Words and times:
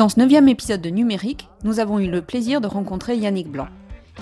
Dans 0.00 0.08
ce 0.08 0.18
neuvième 0.18 0.48
épisode 0.48 0.80
de 0.80 0.88
Numérique, 0.88 1.50
nous 1.62 1.78
avons 1.78 1.98
eu 1.98 2.10
le 2.10 2.22
plaisir 2.22 2.62
de 2.62 2.66
rencontrer 2.66 3.18
Yannick 3.18 3.50
Blanc. 3.50 3.68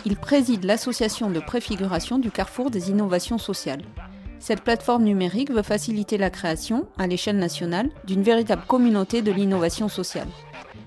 Il 0.05 0.17
préside 0.17 0.65
l'association 0.65 1.31
de 1.31 1.39
préfiguration 1.39 2.19
du 2.19 2.33
carrefour 2.33 2.73
des 2.73 2.91
innovations 2.91 3.39
sociales. 3.39 3.85
Cette 4.41 4.63
plateforme 4.63 5.05
numérique 5.05 5.53
veut 5.53 5.63
faciliter 5.63 6.19
la 6.19 6.31
création, 6.31 6.89
à 6.99 7.07
l'échelle 7.07 7.39
nationale, 7.39 7.91
d'une 8.05 8.25
véritable 8.25 8.65
communauté 8.67 9.23
de 9.23 9.31
l'innovation 9.31 9.89
sociale. 9.89 10.27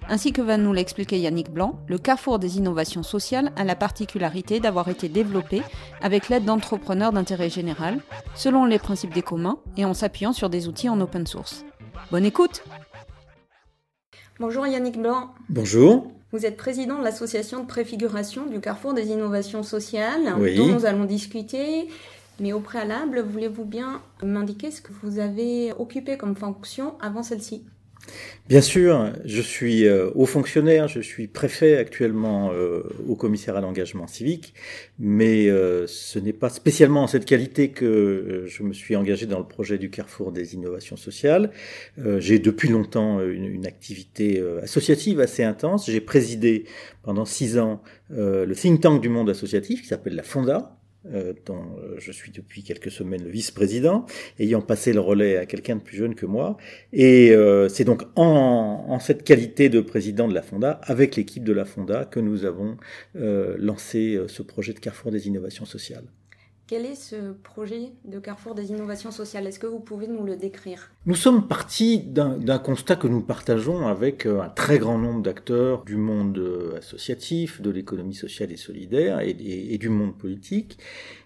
Ainsi 0.09 0.33
que 0.33 0.41
va 0.41 0.57
nous 0.57 0.73
l'expliquer 0.73 1.17
Yannick 1.21 1.51
Blanc, 1.51 1.79
le 1.87 1.97
carrefour 1.97 2.37
des 2.37 2.57
innovations 2.57 3.01
sociales 3.01 3.53
a 3.55 3.63
la 3.63 3.77
particularité 3.77 4.59
d'avoir 4.59 4.89
été 4.89 5.07
développé 5.07 5.61
avec 6.01 6.27
l'aide 6.27 6.43
d'entrepreneurs 6.43 7.13
d'intérêt 7.13 7.49
général, 7.49 8.01
selon 8.35 8.65
les 8.65 8.77
principes 8.77 9.13
des 9.13 9.21
communs 9.21 9.59
et 9.77 9.85
en 9.85 9.93
s'appuyant 9.93 10.33
sur 10.33 10.49
des 10.49 10.67
outils 10.67 10.89
en 10.89 10.99
open 10.99 11.25
source. 11.25 11.63
Bonne 12.11 12.25
écoute 12.25 12.61
Bonjour 14.41 14.65
Yannick 14.65 14.99
Blanc. 14.99 15.29
Bonjour. 15.49 16.11
Vous 16.31 16.47
êtes 16.47 16.57
président 16.57 16.97
de 16.97 17.03
l'association 17.03 17.61
de 17.61 17.67
préfiguration 17.67 18.47
du 18.47 18.59
Carrefour 18.59 18.95
des 18.95 19.09
innovations 19.09 19.61
sociales, 19.61 20.33
oui. 20.39 20.55
dont 20.55 20.65
nous 20.65 20.87
allons 20.87 21.05
discuter. 21.05 21.87
Mais 22.39 22.51
au 22.51 22.59
préalable, 22.59 23.21
voulez-vous 23.21 23.65
bien 23.65 24.01
m'indiquer 24.23 24.71
ce 24.71 24.81
que 24.81 24.93
vous 25.03 25.19
avez 25.19 25.73
occupé 25.77 26.17
comme 26.17 26.35
fonction 26.35 26.95
avant 26.99 27.21
celle-ci? 27.21 27.65
Bien 28.51 28.61
sûr, 28.61 29.13
je 29.23 29.41
suis 29.41 29.85
euh, 29.85 30.09
haut 30.13 30.25
fonctionnaire, 30.25 30.89
je 30.89 30.99
suis 30.99 31.27
préfet 31.27 31.77
actuellement 31.77 32.51
euh, 32.51 32.83
au 33.07 33.15
commissaire 33.15 33.55
à 33.55 33.61
l'engagement 33.61 34.07
civique, 34.07 34.53
mais 34.99 35.47
euh, 35.47 35.87
ce 35.87 36.19
n'est 36.19 36.33
pas 36.33 36.49
spécialement 36.49 37.03
en 37.03 37.07
cette 37.07 37.23
qualité 37.23 37.69
que 37.69 37.85
euh, 37.85 38.47
je 38.47 38.63
me 38.63 38.73
suis 38.73 38.97
engagé 38.97 39.25
dans 39.25 39.39
le 39.39 39.47
projet 39.47 39.77
du 39.77 39.89
Carrefour 39.89 40.33
des 40.33 40.53
innovations 40.55 40.97
sociales. 40.97 41.51
J'ai 42.17 42.39
depuis 42.39 42.67
longtemps 42.67 43.21
une, 43.21 43.65
activité 43.65 44.43
associative 44.61 45.19
assez 45.19 45.43
intense. 45.43 45.89
J'ai 45.89 46.01
présidé 46.01 46.65
pendant 47.03 47.25
six 47.25 47.57
ans 47.57 47.81
le 48.09 48.53
think 48.53 48.81
tank 48.81 49.01
du 49.01 49.09
monde 49.09 49.29
associatif 49.29 49.83
qui 49.83 49.87
s'appelle 49.87 50.15
la 50.15 50.23
Fonda, 50.23 50.80
euh, 51.13 51.33
dont 51.45 51.63
je 51.97 52.11
suis 52.11 52.31
depuis 52.31 52.61
quelques 52.61 52.91
semaines 52.91 53.23
le 53.23 53.29
vice-président, 53.29 54.05
ayant 54.39 54.61
passé 54.61 54.93
le 54.93 54.99
relais 54.99 55.37
à 55.37 55.45
quelqu'un 55.47 55.75
de 55.77 55.81
plus 55.81 55.97
jeune 55.97 56.13
que 56.13 56.27
moi. 56.27 56.57
Et 56.93 57.31
euh, 57.31 57.69
c'est 57.69 57.85
donc 57.85 58.03
en, 58.15 58.99
cette 58.99 59.23
qualité 59.23 59.69
de 59.69 59.81
président 59.81 60.27
de 60.27 60.33
la 60.33 60.43
Fonda, 60.43 60.79
avec 60.83 61.15
l'équipe 61.15 61.43
de 61.43 61.53
la 61.53 61.65
Fonda, 61.65 62.05
que 62.05 62.19
nous 62.19 62.45
avons 62.45 62.77
euh, 63.15 63.55
lancé 63.57 64.19
ce 64.27 64.43
projet 64.43 64.73
de 64.73 64.79
Carrefour 64.79 65.11
des 65.11 65.27
innovations 65.27 65.65
sociales. 65.65 66.05
Quel 66.71 66.85
est 66.85 66.95
ce 66.95 67.33
projet 67.33 67.91
de 68.05 68.17
Carrefour 68.17 68.55
des 68.55 68.69
innovations 68.69 69.11
sociales? 69.11 69.45
Est-ce 69.45 69.59
que 69.59 69.67
vous 69.67 69.81
pouvez 69.81 70.07
nous 70.07 70.23
le 70.23 70.37
décrire? 70.37 70.89
Nous 71.05 71.15
sommes 71.15 71.49
partis 71.49 71.99
d'un 71.99 72.59
constat 72.59 72.95
que 72.95 73.07
nous 73.07 73.19
partageons 73.19 73.87
avec 73.87 74.25
un 74.25 74.47
très 74.47 74.79
grand 74.79 74.97
nombre 74.97 75.21
d'acteurs 75.21 75.83
du 75.83 75.97
monde 75.97 76.41
associatif, 76.77 77.59
de 77.59 77.71
l'économie 77.71 78.13
sociale 78.13 78.53
et 78.53 78.55
solidaire 78.55 79.19
et, 79.19 79.77
du 79.77 79.89
monde 79.89 80.17
politique 80.17 80.77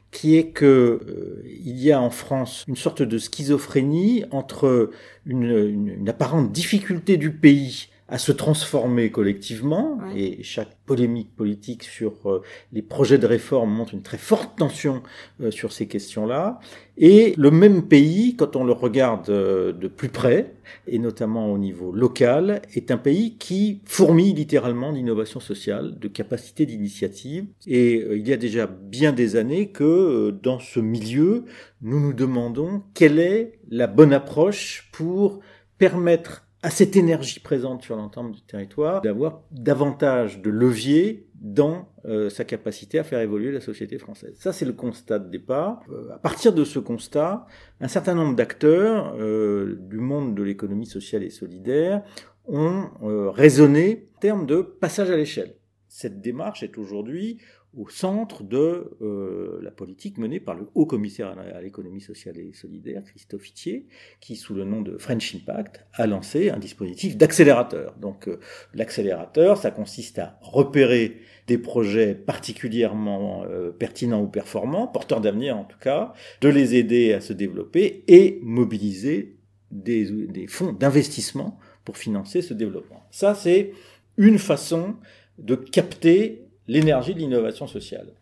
qui 0.09 0.35
est 0.35 0.49
que 0.49 0.65
euh, 0.65 1.43
il 1.45 1.77
y 1.77 1.91
a 1.91 2.01
en 2.01 2.09
France 2.09 2.63
une 2.67 2.75
sorte 2.75 3.03
de 3.03 3.17
schizophrénie 3.19 4.23
entre 4.31 4.89
une 5.27 6.09
apparente 6.09 6.53
difficulté 6.53 7.17
du 7.17 7.31
pays 7.31 7.89
à 8.07 8.19
se 8.19 8.31
transformer 8.31 9.09
collectivement, 9.09 9.97
Ouais. 10.13 10.21
et 10.21 10.43
chaque 10.43 10.77
polémique 10.85 11.35
politique 11.35 11.83
sur 11.83 12.13
euh, 12.29 12.41
les 12.71 12.83
projets 12.83 13.17
de 13.17 13.25
réforme 13.25 13.71
montre 13.71 13.95
une 13.95 14.03
très 14.03 14.19
forte 14.19 14.55
tension 14.59 15.01
euh, 15.41 15.49
sur 15.49 15.71
ces 15.73 15.87
questions-là. 15.87 16.59
Et 16.97 17.33
le 17.35 17.49
même 17.49 17.87
pays, 17.87 18.35
quand 18.35 18.55
on 18.55 18.63
le 18.63 18.73
regarde 18.73 19.29
euh, 19.29 19.73
de 19.73 19.87
plus 19.87 20.09
près, 20.09 20.53
et 20.87 20.99
notamment 20.99 21.51
au 21.51 21.57
niveau 21.57 21.91
local, 21.91 22.61
est 22.75 22.91
un 22.91 22.97
pays 22.97 23.37
qui 23.37 23.81
fourmille 23.85 24.33
littéralement 24.33 24.93
d'innovation 24.93 25.39
sociale, 25.39 25.97
de 25.97 26.07
capacité 26.07 26.67
d'initiative. 26.67 27.45
Et 27.65 28.05
il 28.11 28.27
y 28.27 28.33
a 28.33 28.37
déjà 28.37 28.67
bien 28.67 29.13
des 29.13 29.35
années 29.35 29.69
que 29.69 30.29
dans 30.43 30.59
ce 30.59 30.79
milieu, 30.79 31.45
nous 31.81 31.99
nous 31.99 32.13
demandons 32.13 32.83
quelle 32.93 33.17
est 33.17 33.53
la 33.69 33.87
bonne 33.87 34.13
approche 34.13 34.89
pour 34.91 35.39
permettre 35.79 36.44
à 36.65 36.71
cette 36.71 36.95
énergie 36.95 37.39
présente 37.39 37.83
sur 37.83 37.95
l'ensemble 37.95 38.31
du 38.31 38.41
territoire 38.41 38.99
d'avoir 39.01 39.43
davantage 39.51 40.41
de 40.41 40.49
leviers 40.49 41.27
dans 41.35 41.87
euh, 42.05 42.31
sa 42.31 42.43
capacité 42.43 42.97
à 42.97 43.03
faire 43.03 43.19
évoluer 43.19 43.51
la 43.51 43.61
société 43.61 43.99
française. 43.99 44.35
Ça, 44.39 44.51
c'est 44.51 44.65
le 44.65 44.73
constat 44.73 45.19
de 45.19 45.29
départ. 45.29 45.83
Euh, 45.91 46.09
à 46.11 46.17
partir 46.17 46.53
de 46.53 46.63
ce 46.63 46.79
constat, 46.79 47.45
un 47.81 47.87
certain 47.87 48.15
nombre 48.15 48.35
d'acteurs 48.35 49.15
euh, 49.19 49.77
du 49.79 49.99
monde 49.99 50.33
de 50.33 50.41
l'économie 50.41 50.87
sociale 50.87 51.21
et 51.21 51.29
solidaire 51.29 52.01
ont 52.47 52.89
raisonné 53.31 54.09
en 54.15 54.19
termes 54.19 54.45
de 54.47 54.61
passage 54.63 55.11
à 55.11 55.17
l'échelle. 55.17 55.57
Cette 55.87 56.19
démarche 56.19 56.63
est 56.63 56.79
aujourd'hui 56.79 57.37
au 57.77 57.89
centre 57.89 58.43
de 58.43 58.97
euh, 59.01 59.59
la 59.61 59.71
politique 59.71 60.17
menée 60.17 60.39
par 60.39 60.55
le 60.55 60.67
haut 60.75 60.85
commissaire 60.85 61.35
à 61.37 61.61
l'économie 61.61 62.01
sociale 62.01 62.37
et 62.37 62.53
solidaire, 62.53 63.03
Christophe 63.03 63.49
Itier, 63.49 63.87
qui, 64.21 64.35
sous 64.35 64.53
le 64.53 64.63
nom 64.63 64.81
de 64.81 64.97
French 64.97 65.35
Impact, 65.35 65.85
a 65.93 66.07
lancé 66.07 66.49
un 66.49 66.57
dispositif 66.57 67.17
d'accélérateur. 67.17 67.95
Donc 67.97 68.27
euh, 68.27 68.39
l'accélérateur, 68.73 69.57
ça 69.57 69.71
consiste 69.71 70.19
à 70.19 70.37
repérer 70.41 71.17
des 71.47 71.57
projets 71.57 72.15
particulièrement 72.15 73.43
euh, 73.45 73.71
pertinents 73.71 74.21
ou 74.21 74.27
performants, 74.27 74.87
porteurs 74.87 75.21
d'avenir 75.21 75.57
en 75.57 75.65
tout 75.65 75.79
cas, 75.79 76.13
de 76.41 76.49
les 76.49 76.75
aider 76.75 77.13
à 77.13 77.21
se 77.21 77.33
développer 77.33 78.03
et 78.07 78.39
mobiliser 78.41 79.37
des 79.71 80.47
fonds 80.47 80.71
d'investissement 80.71 81.59
pour 81.83 81.97
financer 81.97 82.41
ce 82.41 82.53
développement. 82.53 83.03
Ça, 83.11 83.35
c'est 83.35 83.73
une 84.17 84.39
façon 84.39 84.95
de 85.37 85.55
capter 85.55 86.44
l'énergie 86.67 87.13
de 87.13 87.19
l'innovation 87.19 87.67
sociale. 87.67 88.13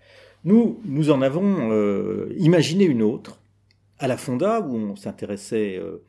Nous, 0.46 0.82
nous 0.86 1.10
en 1.10 1.22
avons 1.22 1.72
euh, 1.72 2.34
imaginé 2.38 2.84
une 2.84 3.02
autre 3.02 3.40
à 4.00 4.08
la 4.08 4.18
Fonda, 4.18 4.60
où 4.60 4.76
on 4.76 4.96
s'intéressait 4.98 5.78
euh, 5.78 6.04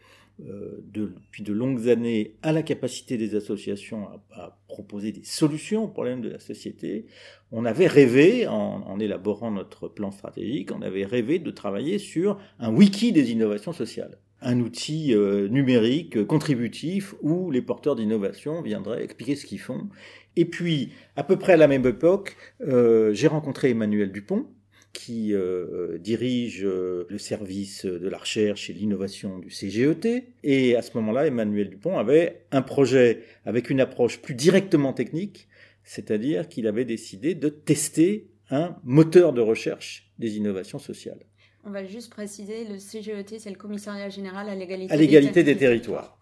euh, 0.45 0.83
depuis 0.93 1.45
de 1.45 1.53
longues 1.53 1.89
années 1.89 2.35
à 2.43 2.51
la 2.51 2.63
capacité 2.63 3.17
des 3.17 3.37
associations 3.37 4.09
à, 4.33 4.59
proposer 4.67 5.13
des 5.13 5.23
solutions 5.23 5.85
aux 5.85 5.89
problèmes 5.89 6.21
de 6.21 6.29
la 6.29 6.41
société. 6.41 7.07
On 7.53 7.65
avait 7.65 7.87
rêvé, 7.87 8.49
en, 8.49 8.99
élaborant 8.99 9.53
notre 9.53 9.87
plan 9.87 10.11
stratégique, 10.11 10.73
on 10.73 10.83
avait 10.83 11.05
rêvé 11.05 11.39
de 11.39 11.53
travailler 11.53 11.99
sur 11.99 12.41
un 12.59 12.75
wiki 12.75 13.13
des 13.13 13.31
innovations 13.31 13.73
sociales 13.73 14.19
un 14.47 14.61
outil 14.61 15.15
numérique 15.49 16.27
contributif 16.27 17.15
où 17.23 17.51
les 17.51 17.63
porteurs 17.63 17.97
d'innovation 17.97 18.61
viendraient 18.61 19.03
expliquer 19.03 19.37
ce 19.37 19.47
qu'ils 19.47 19.61
font. 19.61 19.89
Et 20.37 20.45
puis, 20.45 20.91
à 21.17 21.23
peu 21.23 21.37
près 21.37 21.55
à 21.55 21.57
la 21.57 21.69
même 21.69 21.87
époque, 21.87 22.37
euh, 22.63 23.13
j'ai 23.13 23.29
rencontré 23.29 23.71
Emmanuel 23.71 24.13
Dupont, 24.13 24.47
qui 24.93 25.35
euh, 25.35 25.99
dirige 25.99 26.65
euh, 26.65 27.05
le 27.09 27.19
service 27.19 27.85
de 27.85 28.09
la 28.09 28.19
recherche 28.19 28.71
et 28.71 28.73
l'innovation 28.73 29.39
du 29.39 29.51
CGET. 29.51 30.25
Et 30.45 30.77
à 30.77 30.83
ce 30.83 30.97
moment-là, 30.97 31.27
Emmanuel 31.27 31.69
Dupont 31.69 31.99
avait 31.99 32.47
un 32.53 32.63
projet 32.63 33.25
avec 33.45 33.71
une 33.71 33.81
approche 33.81 34.21
plus 34.23 34.35
directement 34.35 34.93
technique, 34.93 35.49
c'est-à-dire 35.83 36.49
qu'il 36.49 36.67
avait 36.67 36.85
décidé 36.85 37.35
de 37.35 37.49
tester 37.49 38.31
un 38.51 38.77
moteur 38.85 39.33
de 39.33 39.41
recherche 39.41 40.13
des 40.19 40.37
innovations 40.37 40.79
sociales. 40.79 41.21
On 41.65 41.71
va 41.71 41.85
juste 41.85 42.11
préciser, 42.11 42.65
le 42.65 42.79
CGET, 42.79 43.39
c'est 43.39 43.51
le 43.51 43.57
Commissariat 43.57 44.11
général 44.11 44.49
à 44.49 44.55
l'égalité 44.55 44.93
à 44.93 44.97
l'égalité 44.97 45.43
des, 45.43 45.55
des, 45.55 45.61
territoires. 45.61 46.19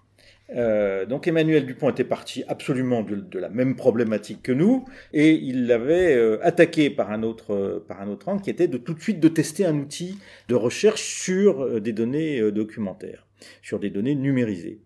Euh, 0.50 1.06
donc 1.06 1.26
Emmanuel 1.26 1.64
Dupont 1.64 1.90
était 1.90 2.04
parti 2.04 2.44
absolument 2.46 3.02
de, 3.02 3.38
la 3.38 3.48
même 3.48 3.74
problématique 3.74 4.42
que 4.42 4.52
nous 4.52 4.84
et 5.12 5.30
il 5.30 5.66
l'avait 5.66 6.14
euh, 6.14 6.38
attaqué 6.42 6.90
par 6.90 7.10
un 7.10 7.22
autre 7.22 7.54
euh, 7.54 7.84
par 7.86 8.02
un 8.02 8.08
autre 8.08 8.28
angle 8.28 8.42
qui 8.42 8.50
était 8.50 8.68
de 8.68 8.76
tout 8.76 8.92
de 8.92 9.00
suite 9.00 9.20
de 9.20 9.28
tester 9.28 9.64
un 9.64 9.76
outil 9.78 10.18
de 10.48 10.54
recherche 10.54 11.02
sur 11.02 11.80
des 11.80 11.92
données 11.92 12.50
documentaires, 12.50 13.26
sur 13.62 13.78
des 13.78 13.90
données 13.90 14.14
numérisées. 14.14 14.80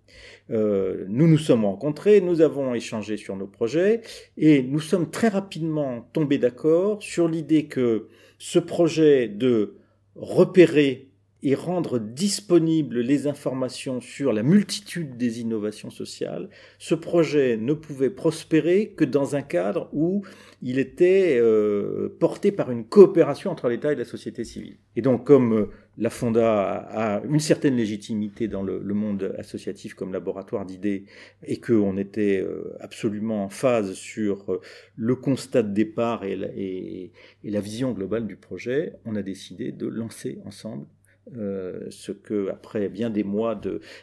Nous 0.48 1.26
nous 1.26 1.38
sommes 1.38 1.64
rencontrés, 1.64 2.20
nous 2.20 2.40
avons 2.40 2.74
échangé 2.74 3.16
sur 3.16 3.36
nos 3.36 3.46
projets 3.46 4.02
et 4.36 4.62
nous 4.62 4.80
sommes 4.80 5.10
très 5.10 5.28
rapidement 5.28 6.08
tombés 6.12 6.38
d'accord 6.38 7.02
sur 7.02 7.26
l'idée 7.26 7.64
que 7.64 8.08
ce 8.38 8.58
projet 8.58 9.28
de 9.28 9.74
repérer 10.14 11.05
et 11.46 11.54
rendre 11.54 12.00
disponibles 12.00 12.98
les 12.98 13.28
informations 13.28 14.00
sur 14.00 14.32
la 14.32 14.42
multitude 14.42 15.16
des 15.16 15.40
innovations 15.40 15.90
sociales, 15.90 16.48
ce 16.80 16.96
projet 16.96 17.56
ne 17.56 17.72
pouvait 17.72 18.10
prospérer 18.10 18.94
que 18.96 19.04
dans 19.04 19.36
un 19.36 19.42
cadre 19.42 19.88
où 19.92 20.24
il 20.60 20.80
était 20.80 21.38
euh, 21.40 22.08
porté 22.18 22.50
par 22.50 22.72
une 22.72 22.84
coopération 22.84 23.52
entre 23.52 23.68
l'État 23.68 23.92
et 23.92 23.94
la 23.94 24.04
société 24.04 24.42
civile. 24.42 24.78
Et 24.96 25.02
donc, 25.02 25.24
comme 25.24 25.52
euh, 25.52 25.70
la 25.98 26.10
Fonda 26.10 26.78
a 26.90 27.22
une 27.24 27.38
certaine 27.38 27.76
légitimité 27.76 28.48
dans 28.48 28.64
le, 28.64 28.80
monde 28.80 29.32
associatif 29.38 29.94
comme 29.94 30.12
laboratoire 30.12 30.66
d'idées 30.66 31.04
et 31.44 31.60
qu'on 31.60 31.96
était 31.96 32.40
euh, 32.40 32.76
absolument 32.80 33.44
en 33.44 33.50
phase 33.50 33.92
sur 33.92 34.60
le 34.96 35.14
constat 35.14 35.62
de 35.62 35.72
départ 35.72 36.24
et 36.24 36.34
la, 36.34 36.48
et 36.48 37.12
la 37.44 37.60
vision 37.60 37.92
globale 37.92 38.26
du 38.26 38.34
projet, 38.34 38.94
on 39.04 39.14
a 39.14 39.22
décidé 39.22 39.70
de 39.70 39.86
lancer 39.86 40.38
ensemble 40.44 40.86
euh, 41.34 41.86
ce 41.90 42.12
que, 42.12 42.50
après 42.50 42.88
bien 42.88 43.10
des 43.10 43.24
mois 43.24 43.60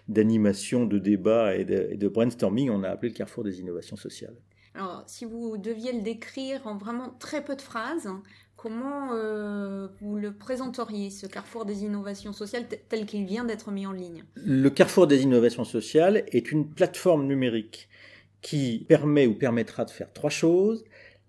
d'animation, 0.07 0.85
de, 0.85 0.99
débat 0.99 1.55
et 1.55 1.63
de, 1.65 2.07
brainstorming, 2.07 2.69
on 2.69 2.83
a 2.83 2.89
appelé 2.89 3.11
le 3.11 3.15
carrefour 3.15 3.43
des 3.43 3.61
innovations 3.61 3.95
sociales. 3.95 4.35
Alors, 4.75 5.03
si 5.07 5.23
vous 5.25 5.57
deviez 5.57 5.93
le 5.93 6.01
décrire 6.01 6.65
en 6.65 6.77
vraiment 6.77 7.15
très 7.19 7.43
peu 7.43 7.55
de 7.55 7.61
phrases, 7.61 8.09
comment 8.57 9.13
euh, 9.13 9.87
vous 10.01 10.17
le 10.17 10.33
présenteriez, 10.33 11.11
ce 11.11 11.27
carrefour 11.27 11.65
des 11.65 11.83
innovations 11.83 12.33
sociales 12.33 12.65
tel 12.89 13.05
qu'il 13.05 13.25
vient 13.25 13.45
d'être 13.45 13.71
mis 13.71 13.85
en 13.85 13.91
ligne? 13.91 14.23
Le 14.35 14.69
carrefour 14.69 15.07
des 15.07 15.21
innovations 15.21 15.63
sociales 15.63 16.23
est 16.31 16.51
une 16.51 16.67
plateforme 16.67 17.27
numérique 17.27 17.87
qui 18.41 18.85
permet 18.87 19.27
ou 19.27 19.35
permettra 19.35 19.85
de 19.85 19.91
faire 19.91 20.11
trois 20.11 20.29
choses. 20.29 20.83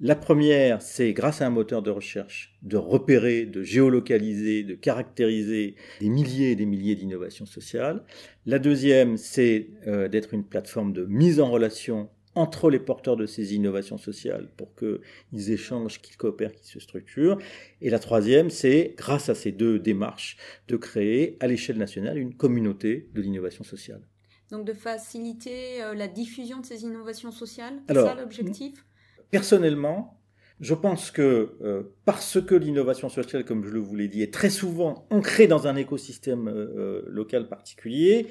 La 0.07 0.17
première, 0.17 0.83
c'est 0.83 1.15
grâce 1.15 1.41
à 1.41 1.47
un 1.47 1.51
moteur 1.51 1.81
de 1.81 1.91
recherche 1.91 2.59
de 2.61 2.77
repérer, 2.77 3.47
de 3.47 3.63
géolocaliser, 3.63 4.63
de 4.63 4.75
caractériser 4.75 5.77
des 5.99 6.11
milliers 6.11 6.51
et 6.51 6.57
des 6.57 6.67
milliers 6.67 6.95
d'innovations 6.95 7.47
sociales. 7.47 8.05
La 8.45 8.59
deuxième, 8.59 9.17
c'est 9.17 9.71
euh, 9.87 10.09
d'être 10.09 10.35
une 10.35 10.45
plateforme 10.45 10.93
de 10.93 11.07
mise 11.07 11.41
en 11.41 11.51
relation 11.51 12.11
entre 12.35 12.69
les 12.69 12.81
porteurs 12.81 13.17
de 13.17 13.25
ces 13.25 13.55
innovations 13.55 13.97
sociales 13.97 14.51
pour 14.59 14.75
qu'ils 14.75 15.51
échangent, 15.51 16.03
qu'ils 16.03 16.19
coopèrent, 16.19 16.53
qu'ils 16.53 16.67
se 16.67 16.81
structurent. 16.81 17.39
Et 17.81 17.89
la 17.89 17.99
troisième, 17.99 18.51
c'est, 18.51 18.93
grâce 18.99 19.31
à 19.31 19.35
ces 19.35 19.53
deux 19.53 19.79
démarches, 19.79 20.37
de 20.69 20.77
créer 20.77 21.39
à 21.41 21.47
l'échelle 21.47 21.79
nationale 21.79 22.19
une 22.19 22.35
communauté 22.35 23.09
de 23.15 23.23
l'innovation 23.23 23.65
sociale. 23.65 24.03
Donc 24.51 24.67
de 24.67 24.75
faciliter 24.75 25.83
euh, 25.83 25.95
la 25.95 26.09
diffusion 26.09 26.61
de 26.61 26.67
ces 26.67 26.83
innovations 26.83 27.31
sociales, 27.31 27.81
c'est 27.89 27.95
ça 27.95 28.15
l'objectif? 28.15 28.85
Personnellement, 29.35 30.21
je 30.61 30.75
pense 30.75 31.11
que 31.11 31.57
euh, 31.61 31.83
parce 32.05 32.41
que 32.41 32.55
l'innovation 32.55 33.09
sociale, 33.09 33.45
comme 33.45 33.65
je 33.65 33.71
le 33.71 33.81
vous 33.81 33.97
l'ai 33.97 34.07
dit, 34.07 34.23
est 34.23 34.33
très 34.33 34.49
souvent 34.49 35.09
ancrée 35.11 35.49
dans 35.49 35.67
un 35.67 35.75
écosystème 35.75 36.47
euh, 36.47 36.53
euh, 36.77 37.03
local 37.09 37.49
particulier, 37.49 38.29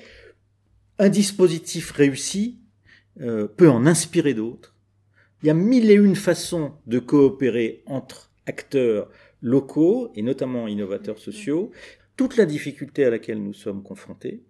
un 0.99 1.09
dispositif 1.09 1.91
réussi 1.91 2.61
peut 3.17 3.69
en 3.69 3.85
inspirer 3.85 4.33
d'autres. 4.33 4.77
Il 5.41 5.47
y 5.47 5.49
a 5.49 5.53
mille 5.53 5.91
et 5.91 5.95
une 5.95 6.15
façons 6.15 6.71
de 6.87 6.99
coopérer 6.99 7.83
entre 7.85 8.31
acteurs 8.45 9.09
locaux 9.41 10.09
et 10.15 10.21
notamment 10.21 10.69
innovateurs 10.69 11.19
sociaux. 11.19 11.71
Toute 12.15 12.37
la 12.37 12.45
difficulté 12.45 13.03
à 13.03 13.09
laquelle 13.09 13.43
nous 13.43 13.53
sommes 13.53 13.83
confrontés, 13.83 14.45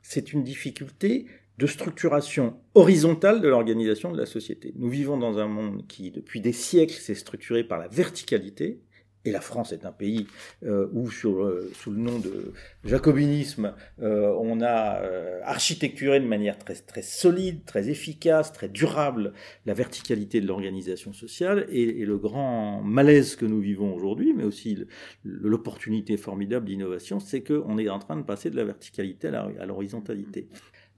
c'est 0.00 0.32
une 0.32 0.42
difficulté 0.42 1.26
de 1.58 1.66
structuration 1.66 2.56
horizontale 2.74 3.40
de 3.40 3.48
l'organisation 3.48 4.12
de 4.12 4.16
la 4.16 4.26
société. 4.26 4.72
Nous 4.76 4.88
vivons 4.88 5.16
dans 5.16 5.38
un 5.38 5.48
monde 5.48 5.86
qui, 5.88 6.12
depuis 6.12 6.40
des 6.40 6.52
siècles, 6.52 6.94
s'est 6.94 7.16
structuré 7.16 7.64
par 7.64 7.78
la 7.78 7.88
verticalité, 7.88 8.80
et 9.28 9.32
la 9.32 9.40
France 9.40 9.72
est 9.72 9.84
un 9.84 9.92
pays 9.92 10.26
euh, 10.64 10.88
où, 10.92 11.08
euh, 11.24 11.70
sous 11.74 11.90
le 11.90 11.98
nom 11.98 12.18
de 12.18 12.52
jacobinisme, 12.84 13.74
euh, 14.00 14.34
on 14.40 14.60
a 14.62 15.02
architecturé 15.44 16.20
de 16.20 16.26
manière 16.26 16.58
très, 16.58 16.74
très 16.74 17.02
solide, 17.02 17.64
très 17.64 17.90
efficace, 17.90 18.52
très 18.52 18.68
durable 18.68 19.32
la 19.66 19.74
verticalité 19.74 20.40
de 20.40 20.46
l'organisation 20.46 21.12
sociale. 21.12 21.66
Et, 21.70 21.98
le 22.08 22.16
grand 22.16 22.80
malaise 22.80 23.36
que 23.36 23.44
nous 23.44 23.60
vivons 23.60 23.94
aujourd'hui, 23.94 24.32
mais 24.34 24.44
aussi 24.44 24.78
l'opportunité 25.24 26.16
formidable 26.16 26.64
d'innovation, 26.64 27.20
c'est 27.20 27.42
qu'on 27.42 27.76
est 27.76 27.90
en 27.90 27.98
train 27.98 28.16
de 28.16 28.22
passer 28.22 28.48
de 28.50 28.56
la 28.56 28.64
verticalité 28.64 29.28
à 29.28 29.66
l'horizontalité 29.66 30.48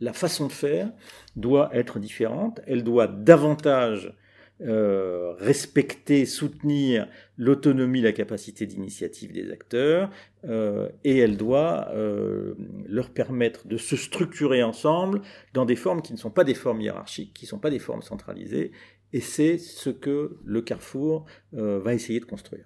la 0.01 0.13
façon 0.15 0.47
de 0.47 0.53
faire 0.53 0.91
doit 1.37 1.69
être 1.75 1.99
différente. 1.99 2.61
Elle 2.67 2.85
doit 2.85 3.07
davantage 3.07 4.15
euh, 4.63 5.33
respecter, 5.39 6.27
soutenir 6.27 7.09
l'autonomie, 7.39 8.03
la 8.03 8.13
capacité 8.13 8.67
d'initiative 8.67 9.33
des 9.33 9.51
acteurs, 9.51 10.11
euh, 10.45 10.91
et 11.03 11.17
elle 11.17 11.39
doit 11.39 11.89
euh, 11.95 12.55
leur 12.87 13.09
permettre 13.09 13.67
de 13.67 13.79
se 13.79 13.97
structurer 13.97 14.63
ensemble 14.63 15.23
dans 15.55 15.65
des 15.65 15.77
formes 15.77 16.03
qui 16.03 16.13
ne 16.13 16.19
sont 16.19 16.31
pas 16.31 16.45
des 16.45 16.53
formes 16.53 16.83
hiérarchiques, 16.83 17.33
qui 17.33 17.47
ne 17.47 17.49
sont 17.49 17.59
pas 17.59 17.71
des 17.71 17.79
formes 17.79 18.03
centralisées, 18.03 18.73
et 19.15 19.21
c'est 19.21 19.57
ce 19.57 19.89
que 19.89 20.37
le 20.45 20.61
Carrefour 20.61 21.25
va 21.53 21.95
essayer 21.95 22.21
de 22.21 22.27
construire. 22.27 22.65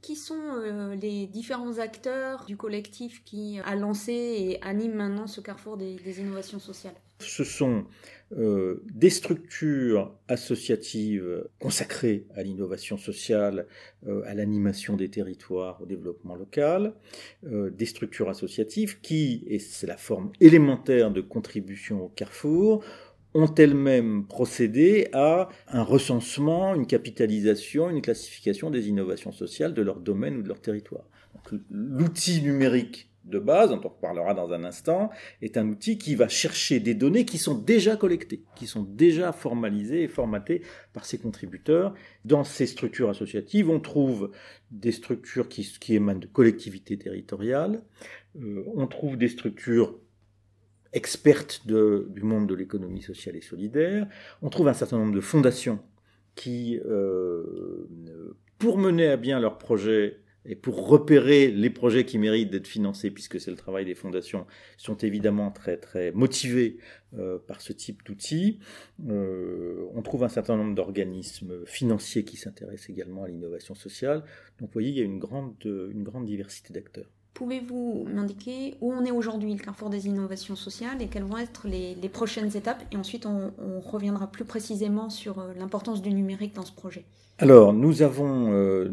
Qui 0.00 0.16
sont 0.16 0.94
les 0.98 1.26
différents 1.26 1.78
acteurs 1.78 2.46
du 2.46 2.56
collectif 2.56 3.22
qui 3.24 3.58
a 3.64 3.74
lancé 3.74 4.12
et 4.12 4.62
anime 4.62 4.94
maintenant 4.94 5.26
ce 5.26 5.42
carrefour 5.42 5.76
des, 5.76 6.20
innovations 6.20 6.58
sociales? 6.58 6.94
Ce 7.18 7.44
sont 7.44 7.84
euh, 8.36 8.82
des 8.92 9.10
structures 9.10 10.16
associatives 10.28 11.46
consacrées 11.58 12.26
à 12.34 12.42
l'innovation 12.42 12.96
sociale, 12.96 13.66
euh, 14.06 14.22
à 14.26 14.34
l'animation 14.34 14.96
des 14.96 15.08
territoires, 15.08 15.80
au 15.82 15.86
développement 15.86 16.34
local, 16.34 16.94
des 17.42 17.86
structures 17.86 18.28
associatives 18.28 19.00
qui, 19.00 19.44
et 19.46 19.58
c'est 19.58 19.86
la 19.86 19.96
forme 19.96 20.32
élémentaire 20.40 21.10
de 21.10 21.20
contribution 21.20 22.04
au 22.04 22.08
carrefour, 22.08 22.84
ont 23.34 23.52
elles-mêmes 23.54 24.26
procédé 24.26 25.08
à 25.12 25.48
un 25.68 25.82
recensement, 25.82 26.74
une 26.74 26.86
capitalisation, 26.86 27.90
une 27.90 28.00
classification 28.00 28.70
des 28.70 28.88
innovations 28.88 29.32
sociales 29.32 29.74
de 29.74 29.82
leur 29.82 30.00
domaine 30.00 30.36
ou 30.36 30.42
de 30.42 30.48
leur 30.48 30.60
territoire. 30.60 31.04
L'outil 31.70 32.42
numérique 32.42 33.10
de 33.24 33.38
base, 33.38 33.70
dont 33.70 33.80
on 33.84 33.88
reparlera 33.88 34.34
dans 34.34 34.52
un 34.52 34.64
instant, 34.64 35.10
est 35.40 35.56
un 35.56 35.68
outil 35.68 35.98
qui 35.98 36.14
va 36.14 36.28
chercher 36.28 36.80
des 36.80 36.94
données 36.94 37.24
qui 37.24 37.38
sont 37.38 37.56
déjà 37.56 37.96
collectées, 37.96 38.44
qui 38.54 38.66
sont 38.66 38.82
déjà 38.82 39.32
formalisées 39.32 40.02
et 40.02 40.08
formatées 40.08 40.62
par 40.92 41.06
ses 41.06 41.18
contributeurs. 41.18 41.94
Dans 42.24 42.44
ces 42.44 42.66
structures 42.66 43.08
associatives, 43.08 43.70
on 43.70 43.80
trouve 43.80 44.30
des 44.70 44.92
structures 44.92 45.48
qui, 45.48 45.94
émanent 45.94 46.20
de 46.20 46.26
collectivités 46.26 46.98
territoriales, 46.98 47.82
euh, 48.40 48.64
on 48.74 48.86
trouve 48.86 49.16
des 49.16 49.28
structures 49.28 49.98
expertes 50.92 51.66
du 51.66 52.22
monde 52.22 52.48
de 52.48 52.54
l'économie 52.54 53.02
sociale 53.02 53.36
et 53.36 53.40
solidaire. 53.40 54.06
On 54.42 54.48
trouve 54.48 54.68
un 54.68 54.74
certain 54.74 54.98
nombre 54.98 55.14
de 55.14 55.20
fondations 55.20 55.80
qui, 56.36 56.80
euh, 56.84 57.88
pour 58.58 58.78
mener 58.78 59.08
à 59.08 59.16
bien 59.16 59.40
leurs 59.40 59.58
projets 59.58 60.23
et 60.46 60.56
pour 60.56 60.88
repérer 60.88 61.50
les 61.50 61.70
projets 61.70 62.04
qui 62.04 62.18
méritent 62.18 62.50
d'être 62.50 62.66
financés, 62.66 63.10
puisque 63.10 63.40
c'est 63.40 63.50
le 63.50 63.56
travail 63.56 63.84
des 63.84 63.94
fondations, 63.94 64.46
sont 64.76 64.96
évidemment 64.96 65.50
très 65.50 65.76
très 65.76 66.12
motivés 66.12 66.78
euh, 67.18 67.38
par 67.38 67.60
ce 67.60 67.72
type 67.72 68.04
d'outils. 68.04 68.58
Euh, 69.08 69.86
on 69.94 70.02
trouve 70.02 70.24
un 70.24 70.28
certain 70.28 70.56
nombre 70.56 70.74
d'organismes 70.74 71.64
financiers 71.66 72.24
qui 72.24 72.36
s'intéressent 72.36 72.90
également 72.90 73.24
à 73.24 73.28
l'innovation 73.28 73.74
sociale. 73.74 74.24
Donc 74.58 74.68
vous 74.68 74.72
voyez, 74.74 74.90
il 74.90 74.96
y 74.96 75.00
a 75.00 75.04
une 75.04 75.18
grande, 75.18 75.54
une 75.64 76.02
grande 76.02 76.26
diversité 76.26 76.72
d'acteurs. 76.72 77.10
Pouvez-vous 77.34 78.06
m'indiquer 78.14 78.76
où 78.80 78.92
on 78.92 79.04
est 79.04 79.10
aujourd'hui, 79.10 79.52
le 79.52 79.58
carrefour 79.58 79.90
des 79.90 80.06
innovations 80.06 80.54
sociales, 80.54 81.02
et 81.02 81.08
quelles 81.08 81.24
vont 81.24 81.36
être 81.36 81.66
les, 81.66 82.08
prochaines 82.08 82.56
étapes 82.56 82.84
Et 82.92 82.96
ensuite, 82.96 83.26
on, 83.26 83.80
reviendra 83.80 84.30
plus 84.30 84.44
précisément 84.44 85.10
sur 85.10 85.40
euh, 85.40 85.52
l'importance 85.58 86.00
du 86.00 86.10
numérique 86.10 86.54
dans 86.54 86.64
ce 86.64 86.72
projet. 86.72 87.04
Alors, 87.38 87.72
nous 87.72 88.02
avons, 88.02 88.52
euh, 88.52 88.88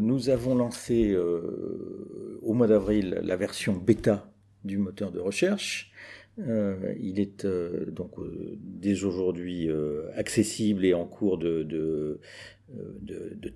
lancé 0.55 1.12
euh, 1.12 2.39
au 2.41 2.53
mois 2.53 2.65
d'avril 2.65 3.21
la 3.24 3.36
version 3.36 3.74
bêta 3.74 4.27
du 4.65 4.79
moteur 4.79 5.12
de 5.12 5.19
recherche. 5.19 5.91
il 6.38 7.19
est 7.19 7.45
donc 7.91 8.13
dès 8.60 9.03
aujourd'hui 9.03 9.69
accessible 10.15 10.86
et 10.86 10.93
en 10.93 11.05
cours 11.05 11.38
de 11.38 12.19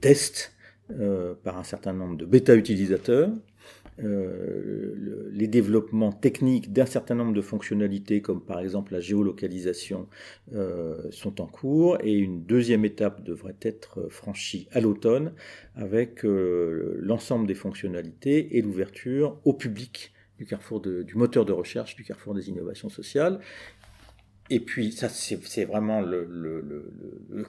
test 0.02 0.54
par 1.44 1.58
un 1.58 1.64
certain 1.64 1.94
nombre 1.94 2.18
de 2.18 2.26
bêta 2.26 2.56
utilisateurs. 2.56 3.32
Euh, 4.04 5.30
les 5.32 5.48
développements 5.48 6.12
techniques 6.12 6.74
d'un 6.74 6.86
certain 6.86 7.16
nombre 7.16 7.34
de 7.34 7.42
fonctionnalités, 7.42 8.22
comme 8.22 8.44
par 8.44 8.60
exemple 8.60 8.94
la 8.94 9.00
géolocalisation, 9.00 10.08
euh, 10.54 11.10
sont 11.12 11.42
en 11.42 11.48
cours. 11.48 11.98
Et 12.04 12.14
une 12.14 12.44
deuxième 12.44 12.86
étape 12.86 13.24
devrait 13.24 13.58
être 13.62 14.08
franchie 14.10 14.68
à 14.72 14.82
l'automne 14.82 15.34
avec 15.76 16.26
euh, 16.26 16.98
l'ensemble 17.00 17.48
des 17.48 17.56
fonctionnalités 17.56 18.58
et 18.58 18.62
l'ouverture 18.62 19.40
au 19.46 19.54
public 19.54 20.12
du 20.38 20.46
carrefour 20.46 20.82
du 20.82 21.16
moteur 21.16 21.46
de 21.46 21.54
recherche 21.54 21.96
du 21.96 22.04
carrefour 22.04 22.34
des 22.34 22.50
innovations 22.50 22.90
sociales 22.90 23.40
Et 24.52 24.60
puis 24.60 24.92
ça, 24.92 25.10
c'est 25.10 25.66
vraiment 25.66 26.02
le, 26.02 26.28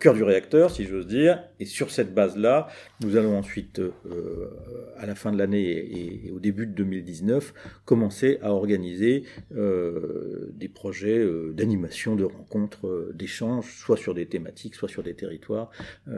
cœur 0.01 0.15
du 0.15 0.23
réacteur, 0.23 0.71
si 0.71 0.85
j'ose 0.85 1.07
dire. 1.07 1.43
Et 1.61 1.67
sur 1.67 1.91
cette 1.91 2.15
base-là, 2.15 2.69
nous 3.03 3.17
allons 3.17 3.37
ensuite, 3.37 3.81
euh, 3.81 4.51
à 4.97 5.05
la 5.05 5.15
fin 5.15 5.31
de 5.31 5.37
l'année 5.37 6.27
et, 6.27 6.31
au 6.31 6.41
début 6.41 6.67
de 6.67 6.73
2019, 6.73 7.53
commencer 7.85 8.39
à 8.41 8.53
organiser 8.53 9.25
euh, 9.55 10.51
des 10.55 10.69
projets 10.69 11.19
euh, 11.19 11.53
d'animation, 11.53 12.17
de 12.17 12.25
rencontres, 12.25 12.87
euh, 12.87 13.13
d'échanges, 13.15 13.77
soit 13.77 13.99
sur 13.99 14.15
des 14.15 14.27
thématiques, 14.27 14.75
soit 14.75 14.89
sur 14.89 15.03
des 15.03 15.15
territoires. 15.15 15.71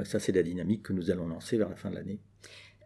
Ça, 0.05 0.21
c'est 0.21 0.33
la 0.33 0.43
dynamique 0.43 0.85
que 0.85 0.93
nous 0.93 1.11
allons 1.11 1.27
lancer 1.27 1.57
vers 1.57 1.69
la 1.69 1.77
fin 1.77 1.91
de 1.91 1.97
l'année. 1.97 2.21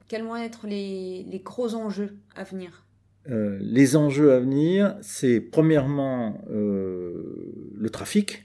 Quels 0.09 0.23
vont 0.23 0.37
être 0.37 0.67
les 0.67 1.43
gros 1.45 1.75
enjeux 1.75 2.17
à 2.35 2.45
venir? 2.45 2.87
Euh, 3.31 3.57
les 3.61 3.97
enjeux 3.97 4.33
à 4.33 4.41
venir, 4.41 4.97
c'est 5.01 5.41
premièrement 5.41 6.43
euh, 6.51 7.73
le 7.75 7.91
trafic, 7.91 8.45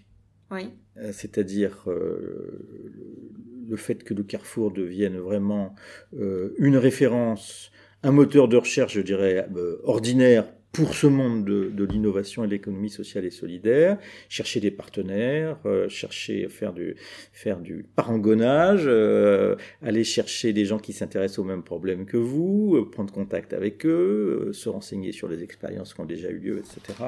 oui. 0.52 0.70
euh, 0.98 1.12
c'est-à-dire 1.12 1.86
le 1.88 3.76
fait 3.76 4.04
que 4.04 4.14
le 4.14 4.24
Carrefour 4.24 4.72
devienne 4.72 5.18
vraiment 5.18 5.76
une 6.14 6.78
référence, 6.78 7.72
un 8.04 8.12
moteur 8.12 8.48
de 8.48 8.58
recherche, 8.58 8.94
je 8.94 9.02
dirais, 9.02 9.48
ordinaire 9.84 10.46
pour 10.72 10.94
ce 10.94 11.08
monde 11.08 11.44
de, 11.46 11.70
de 11.70 11.86
l'innovation 11.86 12.44
et 12.44 12.48
de 12.48 12.52
l'économie 12.52 12.90
sociale 12.90 13.26
et 13.26 13.32
solidaire, 13.32 13.98
chercher 14.30 14.60
des 14.60 14.70
partenaires, 14.70 15.58
euh, 15.66 15.90
chercher 15.90 16.48
faire 16.50 16.74
du 16.74 16.96
faire 17.32 17.60
du 17.60 17.86
parangonnage, 17.96 18.84
euh, 18.86 19.56
aller 19.82 20.04
chercher 20.04 20.54
des 20.54 20.66
gens 20.66 20.78
qui 20.78 20.94
s'intéressent 20.94 21.40
aux 21.40 21.44
mêmes 21.44 21.64
problèmes 21.64 22.06
que 22.06 22.18
vous, 22.18 22.76
euh, 22.76 22.90
prendre 22.90 23.12
contact 23.12 23.54
avec 23.54 23.86
eux, 23.86 24.52
se 24.54 24.70
renseigner 24.70 25.12
sur 25.12 25.28
les 25.28 25.42
expériences 25.42 25.94
qui 25.94 26.02
ont 26.02 26.06
déjà 26.06 26.30
eu 26.30 26.38
lieu, 26.38 26.60
etc. 26.60 27.04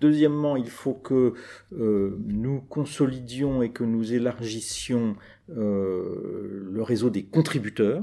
Deuxièmement, 0.00 0.56
il 0.56 0.70
faut 0.70 0.94
que 0.94 1.34
nous 1.72 2.60
consolidions 2.60 3.62
et 3.62 3.70
que 3.70 3.84
nous 3.84 4.12
élargissions 4.12 5.16
le 5.48 6.82
réseau 6.82 7.10
des 7.10 7.24
contributeurs. 7.24 8.02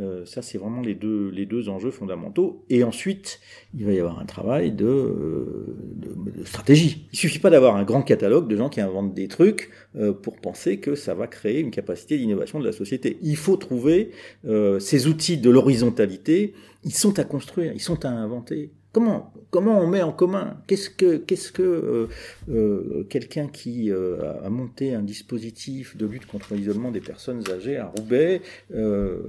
Euh, 0.00 0.24
ça, 0.26 0.42
c'est 0.42 0.58
vraiment 0.58 0.80
les 0.80 0.94
deux, 0.94 1.28
les 1.30 1.44
deux 1.44 1.68
enjeux 1.68 1.90
fondamentaux. 1.90 2.64
Et 2.70 2.84
ensuite, 2.84 3.40
il 3.74 3.84
va 3.84 3.92
y 3.92 3.98
avoir 3.98 4.18
un 4.20 4.24
travail 4.24 4.70
de, 4.70 5.66
de 5.96 6.44
stratégie. 6.44 7.08
Il 7.12 7.18
suffit 7.18 7.38
pas 7.40 7.50
d'avoir 7.50 7.76
un 7.76 7.82
grand 7.82 8.02
catalogue 8.02 8.48
de 8.48 8.56
gens 8.56 8.68
qui 8.68 8.80
inventent 8.80 9.12
des 9.12 9.28
trucs 9.28 9.70
euh, 9.96 10.12
pour 10.12 10.36
penser 10.36 10.78
que 10.78 10.94
ça 10.94 11.14
va 11.14 11.26
créer 11.26 11.60
une 11.60 11.70
capacité 11.70 12.16
d'innovation 12.16 12.60
de 12.60 12.64
la 12.64 12.72
société. 12.72 13.18
Il 13.22 13.36
faut 13.36 13.56
trouver 13.56 14.12
euh, 14.46 14.78
ces 14.78 15.08
outils 15.08 15.38
de 15.38 15.50
l'horizontalité. 15.50 16.54
Ils 16.84 16.94
sont 16.94 17.18
à 17.18 17.24
construire, 17.24 17.72
ils 17.72 17.80
sont 17.80 18.04
à 18.04 18.08
inventer. 18.08 18.70
Comment, 18.92 19.32
comment 19.50 19.80
on 19.80 19.86
met 19.86 20.02
en 20.02 20.10
commun? 20.10 20.56
Qu'est-ce 20.66 20.90
que, 20.90 21.16
qu'est-ce 21.16 21.52
que 21.52 21.62
euh, 21.62 22.08
euh, 22.48 23.04
quelqu'un 23.08 23.46
qui 23.46 23.92
euh, 23.92 24.18
a 24.44 24.50
monté 24.50 24.94
un 24.94 25.02
dispositif 25.02 25.96
de 25.96 26.06
lutte 26.06 26.26
contre 26.26 26.54
l'isolement 26.54 26.90
des 26.90 27.00
personnes 27.00 27.48
âgées 27.52 27.76
à 27.76 27.86
Roubaix 27.86 28.40
euh, 28.74 29.20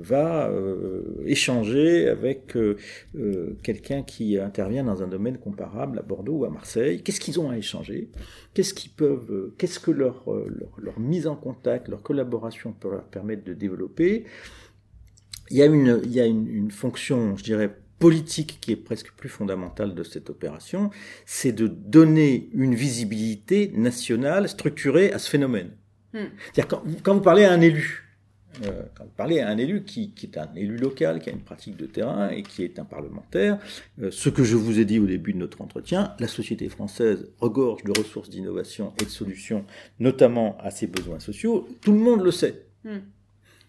va 0.00 0.48
euh, 0.48 1.02
échanger 1.26 2.08
avec 2.08 2.56
quelqu'un 3.62 4.02
qui 4.02 4.38
intervient 4.38 4.84
dans 4.84 5.02
un 5.02 5.08
domaine 5.08 5.36
comparable 5.36 5.98
à 5.98 6.02
Bordeaux 6.02 6.38
ou 6.38 6.44
à 6.46 6.50
Marseille? 6.50 7.02
Qu'est-ce 7.02 7.20
qu'ils 7.20 7.38
ont 7.40 7.50
à 7.50 7.58
échanger? 7.58 8.08
Qu'est-ce 8.54 8.72
qu'ils 8.72 8.92
peuvent, 8.92 9.52
qu'est-ce 9.58 9.80
que 9.80 9.90
leur, 9.90 10.24
leur, 10.30 10.72
leur 10.78 10.98
mise 10.98 11.26
en 11.26 11.36
contact, 11.36 11.88
leur 11.88 12.02
collaboration 12.02 12.72
peut 12.72 12.90
leur 12.90 13.04
permettre 13.04 13.44
de 13.44 13.52
développer? 13.52 14.24
Il 15.50 15.58
y 15.58 15.62
a 15.62 15.66
une, 15.66 16.00
il 16.04 16.12
y 16.12 16.20
a 16.20 16.26
une, 16.26 16.46
une 16.46 16.70
fonction, 16.70 17.36
je 17.36 17.42
dirais 17.42 17.76
politique 18.00 18.58
qui 18.60 18.72
est 18.72 18.76
presque 18.76 19.12
plus 19.12 19.28
fondamentale 19.28 19.94
de 19.94 20.02
cette 20.02 20.30
opération, 20.30 20.90
c'est 21.26 21.52
de 21.52 21.68
donner 21.68 22.48
une 22.52 22.74
visibilité 22.74 23.70
nationale 23.76 24.48
structurée 24.48 25.12
à 25.12 25.18
ce 25.18 25.30
phénomène. 25.30 25.70
Hmm. 26.14 26.24
C'est-à-dire 26.42 26.66
quand, 26.66 26.82
quand, 27.04 27.14
vous 27.14 27.20
parlez 27.20 27.44
à 27.44 27.52
un 27.52 27.60
élu, 27.60 28.08
euh, 28.64 28.82
quand 28.94 29.04
vous 29.04 29.12
parlez 29.16 29.40
à 29.40 29.48
un 29.48 29.58
élu 29.58 29.84
qui, 29.84 30.12
qui, 30.12 30.26
est 30.26 30.38
un 30.38 30.48
élu 30.56 30.78
local, 30.78 31.20
qui 31.20 31.28
a 31.28 31.32
une 31.32 31.42
pratique 31.42 31.76
de 31.76 31.84
terrain 31.84 32.30
et 32.30 32.42
qui 32.42 32.64
est 32.64 32.78
un 32.78 32.84
parlementaire, 32.84 33.58
euh, 34.02 34.10
ce 34.10 34.30
que 34.30 34.44
je 34.44 34.56
vous 34.56 34.80
ai 34.80 34.86
dit 34.86 34.98
au 34.98 35.06
début 35.06 35.34
de 35.34 35.38
notre 35.38 35.60
entretien, 35.60 36.14
la 36.18 36.26
société 36.26 36.70
française 36.70 37.28
regorge 37.38 37.84
de 37.84 37.92
ressources 37.96 38.30
d'innovation 38.30 38.94
et 39.00 39.04
de 39.04 39.10
solutions, 39.10 39.66
notamment 40.00 40.56
à 40.58 40.70
ses 40.70 40.86
besoins 40.86 41.20
sociaux, 41.20 41.68
tout 41.82 41.92
le 41.92 41.98
monde 41.98 42.22
le 42.24 42.32
sait. 42.32 42.64
Hmm. 42.84 43.00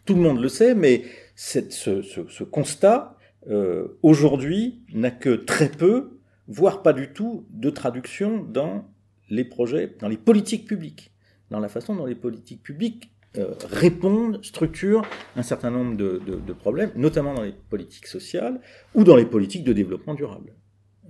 Tout 0.05 0.15
le 0.15 0.21
monde 0.21 0.41
le 0.41 0.49
sait, 0.49 0.73
mais 0.73 1.03
cette, 1.35 1.73
ce, 1.73 2.01
ce, 2.01 2.21
ce 2.27 2.43
constat, 2.43 3.17
euh, 3.49 3.87
aujourd'hui 4.03 4.83
n'a 4.93 5.11
que 5.11 5.29
très 5.29 5.69
peu, 5.69 6.19
voire 6.47 6.83
pas 6.83 6.93
du 6.93 7.11
tout, 7.13 7.45
de 7.49 7.69
traduction 7.69 8.43
dans 8.43 8.85
les 9.29 9.45
projets, 9.45 9.95
dans 9.99 10.09
les 10.09 10.17
politiques 10.17 10.67
publiques, 10.67 11.11
dans 11.49 11.59
la 11.59 11.69
façon 11.69 11.95
dont 11.95 12.05
les 12.05 12.15
politiques 12.15 12.61
publiques 12.61 13.11
euh, 13.37 13.53
répondent, 13.69 14.43
structurent 14.43 15.03
un 15.37 15.43
certain 15.43 15.71
nombre 15.71 15.95
de, 15.95 16.53
problèmes, 16.53 16.91
notamment 16.95 17.33
dans 17.33 17.43
les 17.43 17.53
politiques 17.69 18.07
sociales 18.07 18.59
ou 18.93 19.03
dans 19.03 19.15
les 19.15 19.25
politiques 19.25 19.63
de 19.63 19.73
développement 19.73 20.13
durable. 20.13 20.53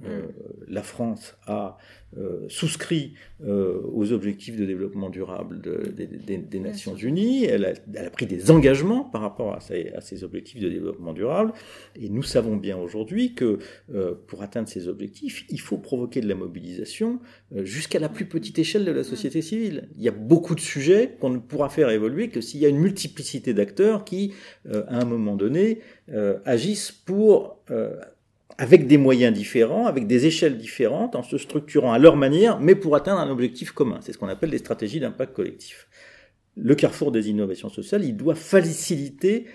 Euh, 0.06 0.28
la 0.68 0.84
France 0.84 1.38
a 1.46 1.78
euh, 2.18 2.46
souscrit 2.50 3.14
euh, 3.46 3.82
aux 3.94 4.12
objectifs 4.12 4.58
de 4.58 4.66
développement 4.66 5.10
durable 5.10 5.62
de, 5.62 5.94
de, 5.96 6.06
de, 6.06 6.42
des 6.42 6.60
Nations 6.60 6.94
Unies, 6.94 7.46
elle 7.46 7.64
a, 7.64 7.74
elle 7.94 8.06
a, 8.06 8.10
pris 8.10 8.26
des 8.26 8.52
engagements 8.52 9.06
par 9.06 9.22
rapport 9.22 9.54
à 9.54 9.62
ces, 9.62 9.92
à 9.96 10.02
ces, 10.02 10.26
objectifs 10.26 10.60
de 10.60 10.68
développement 10.68 11.14
durable, 11.14 11.54
et 11.96 12.10
nous 12.10 12.24
savons 12.24 12.58
bien 12.58 12.78
aujourd'hui 12.78 13.34
que 13.34 13.60
euh, 13.94 14.14
pour 14.28 14.44
atteindre 14.44 14.68
ces 14.68 14.90
objectifs, 14.90 15.46
il 15.50 15.62
faut 15.62 15.78
provoquer 15.78 16.20
de 16.20 16.28
la 16.28 16.36
mobilisation 16.36 17.20
euh, 17.56 17.64
jusqu'à 17.64 18.00
la 18.00 18.10
plus 18.10 18.26
petite 18.26 18.60
échelle 18.60 18.84
de 18.84 18.92
la 18.92 19.06
société 19.06 19.42
civile. 19.42 19.88
Il 19.96 20.04
y 20.04 20.10
a 20.10 20.12
beaucoup 20.12 20.56
de 20.56 20.60
sujets 20.60 21.16
qu'on 21.22 21.30
ne 21.30 21.40
pourra 21.40 21.70
faire 21.70 21.90
évoluer 21.92 22.28
que 22.28 22.42
s'il 22.42 22.60
y 22.60 22.66
a 22.66 22.70
une 22.70 22.80
multiplicité 22.80 23.54
d'acteurs 23.54 24.04
qui, 24.04 24.34
euh, 24.66 24.84
à 24.90 25.00
un 25.00 25.06
moment 25.06 25.38
donné, 25.38 25.80
agissent 26.46 26.92
pour 26.92 27.64
avec 28.58 28.88
des 28.88 28.98
moyens 28.98 29.34
différents, 29.36 29.86
avec 29.88 30.08
des 30.08 30.26
échelles 30.26 30.58
différentes, 30.58 31.16
en 31.16 31.24
se 31.24 31.38
structurant 31.38 31.94
à 31.94 32.00
leur 32.00 32.16
manière, 32.16 32.60
mais 32.60 32.76
pour 32.76 32.96
atteindre 32.96 33.20
un 33.20 33.30
objectif 33.30 33.72
commun. 33.72 34.00
C'est 34.02 34.14
ce 34.14 34.18
qu'on 34.18 34.28
appelle 34.28 34.50
les 34.50 34.58
stratégies 34.58 35.00
d'impact 35.00 35.34
collectif. 35.34 35.88
Le 36.58 36.76
carrefour 36.76 37.12
des 37.12 37.30
innovations 37.30 37.70
sociales, 37.70 38.04
il 38.04 38.18
doit 38.18 38.36
faciliter 38.36 39.46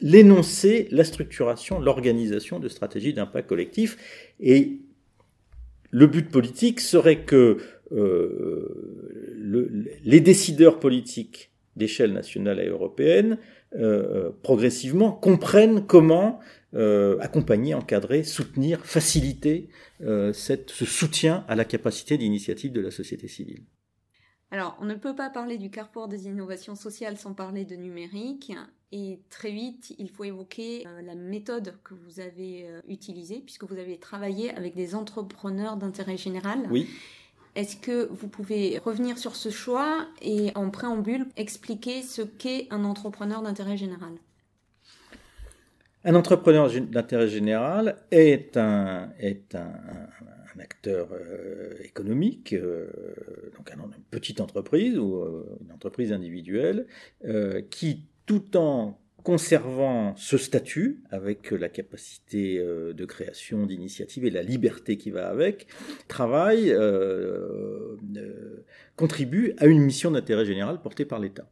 l'énoncé, 0.00 0.88
la, 0.90 1.04
structuration, 1.04 1.78
l'organisation 1.78 2.58
de 2.58 2.68
stratégies 2.68 3.14
d'impact 3.14 3.48
collectif. 3.48 3.96
Et 4.40 4.80
le 5.90 6.06
but 6.06 6.28
politique 6.28 6.80
serait 6.80 7.24
que 7.24 7.58
euh, 7.92 9.34
le, 9.36 9.70
les 10.04 10.20
décideurs 10.20 10.80
politiques 10.80 11.50
d'échelle 11.76 12.12
nationale 12.12 12.60
et 12.60 12.66
européenne 12.66 13.38
euh, 13.76 14.30
progressivement 14.42 15.12
comprennent 15.12 15.86
comment 15.86 16.40
euh, 16.74 17.18
accompagner, 17.20 17.74
encadrer, 17.74 18.22
soutenir, 18.22 18.84
faciliter 18.84 19.68
euh, 20.02 20.32
cette, 20.32 20.70
ce 20.70 20.84
soutien 20.84 21.44
à 21.48 21.56
la 21.56 21.64
capacité 21.64 22.16
d'initiative 22.18 22.72
de 22.72 22.80
la 22.80 22.90
société 22.90 23.28
civile. 23.28 23.64
Alors, 24.52 24.76
on 24.80 24.84
ne 24.84 24.94
peut 24.94 25.14
pas 25.14 25.30
parler 25.30 25.58
du 25.58 25.70
carrefour 25.70 26.08
des 26.08 26.26
innovations 26.26 26.74
sociales 26.74 27.16
sans 27.16 27.34
parler 27.34 27.64
de 27.64 27.76
numérique. 27.76 28.52
Et 28.92 29.20
très 29.30 29.52
vite, 29.52 29.94
il 29.98 30.10
faut 30.10 30.24
évoquer 30.24 30.84
euh, 30.86 31.02
la 31.02 31.14
méthode 31.14 31.78
que 31.84 31.94
vous 31.94 32.18
avez 32.18 32.66
euh, 32.66 32.80
utilisée, 32.88 33.40
puisque 33.40 33.62
vous 33.64 33.78
avez 33.78 33.98
travaillé 33.98 34.50
avec 34.50 34.74
des 34.74 34.96
entrepreneurs 34.96 35.76
d'intérêt 35.76 36.16
général. 36.16 36.66
Oui. 36.70 36.88
Est-ce 37.54 37.76
que 37.76 38.08
vous 38.10 38.28
pouvez 38.28 38.78
revenir 38.78 39.18
sur 39.18 39.36
ce 39.36 39.50
choix 39.50 40.08
et 40.22 40.50
en 40.56 40.70
préambule 40.70 41.26
expliquer 41.36 42.02
ce 42.02 42.22
qu'est 42.22 42.66
un 42.70 42.84
entrepreneur 42.84 43.42
d'intérêt 43.42 43.76
général? 43.76 44.12
Un 46.04 46.14
entrepreneur 46.14 46.70
d'intérêt 46.70 47.28
général 47.28 47.96
est 48.10 48.56
un, 48.56 49.10
acteur 50.58 51.08
euh, 51.12 51.72
économique, 51.82 52.52
euh, 52.52 52.86
donc 53.56 53.70
un, 53.70 53.82
une 53.82 54.02
petite 54.10 54.42
entreprise 54.42 54.98
ou 54.98 55.16
euh, 55.16 55.58
une 55.64 55.72
entreprise 55.72 56.12
individuelle, 56.12 56.86
qui 57.70 58.04
tout 58.26 58.56
en 58.56 58.98
conservant 59.22 60.14
ce 60.16 60.38
statut 60.38 61.02
avec 61.10 61.50
la 61.50 61.68
capacité 61.68 62.58
de 62.58 63.04
création, 63.04 63.66
d'initiative 63.66 64.24
et 64.24 64.30
la 64.30 64.42
liberté 64.42 64.96
qui 64.96 65.10
va 65.10 65.28
avec, 65.28 65.66
travaille, 66.08 66.74
contribue 68.96 69.54
à 69.58 69.66
une 69.66 69.80
mission 69.80 70.10
d'intérêt 70.10 70.46
général 70.46 70.80
portée 70.80 71.04
par 71.04 71.18
l'État. 71.18 71.50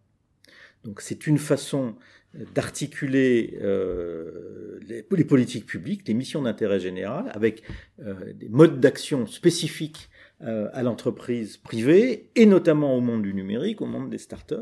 Donc 0.85 1.00
c'est 1.00 1.26
une 1.26 1.38
façon 1.38 1.97
d'articuler 2.35 3.58
euh, 3.62 4.78
les, 4.87 5.25
politiques 5.25 5.66
publiques, 5.66 6.06
les 6.06 6.14
missions 6.14 6.42
d'intérêt 6.42 6.78
général, 6.78 7.30
avec 7.32 7.62
euh, 8.00 8.32
des 8.35 8.49
modes 8.49 8.80
d'action 8.80 9.26
spécifiques 9.26 10.11
euh, 10.42 10.68
à 10.73 10.82
l'entreprise 10.82 11.56
privée, 11.56 12.30
et 12.37 12.47
notamment 12.47 12.94
au 12.94 13.00
monde 13.00 13.23
du 13.23 13.35
numérique, 13.35 13.80
au 13.80 13.87
monde 13.87 14.11
des 14.11 14.18
startups. 14.18 14.54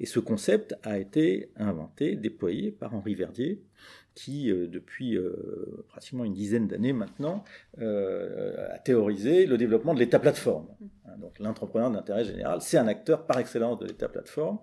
Et 0.00 0.06
ce 0.06 0.18
concept 0.18 0.74
a 0.82 0.98
été 0.98 1.50
inventé, 1.56 2.16
déployé 2.16 2.70
par 2.72 2.94
Henri 2.94 3.14
Verdier, 3.14 3.62
qui, 4.14 4.52
depuis 4.52 5.16
pratiquement 5.88 6.24
une 6.24 6.34
dizaine 6.34 6.68
d'années 6.68 6.92
maintenant, 6.92 7.44
a 7.78 8.78
théorisé 8.84 9.46
le 9.46 9.56
développement 9.56 9.94
de 9.94 10.00
l'État 10.00 10.18
plateforme. 10.18 10.66
Hein, 11.06 11.16
donc 11.18 11.38
l'entrepreneur 11.38 11.90
d'intérêt 11.90 12.26
général, 12.26 12.60
c'est 12.60 12.76
un 12.76 12.88
acteur 12.88 13.24
par 13.24 13.38
excellence 13.38 13.78
de 13.78 13.86
l'État 13.86 14.10
plateforme. 14.10 14.58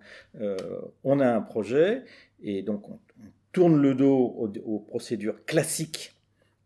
on 1.03 1.19
a 1.19 1.27
un 1.27 1.41
projet 1.41 2.03
et 2.41 2.61
donc 2.61 2.89
on, 2.89 2.99
tourne 3.51 3.81
le 3.81 3.95
dos 3.95 4.51
aux 4.65 4.79
procédures 4.79 5.43
classiques 5.45 6.15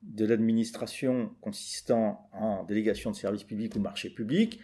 de 0.01 0.25
l'administration 0.25 1.31
consistant 1.39 2.27
en 2.33 2.63
délégation 2.65 3.11
de 3.11 3.15
services 3.15 3.45
publics 3.45 3.75
ou 3.75 3.79
marché 3.79 4.09
public, 4.09 4.59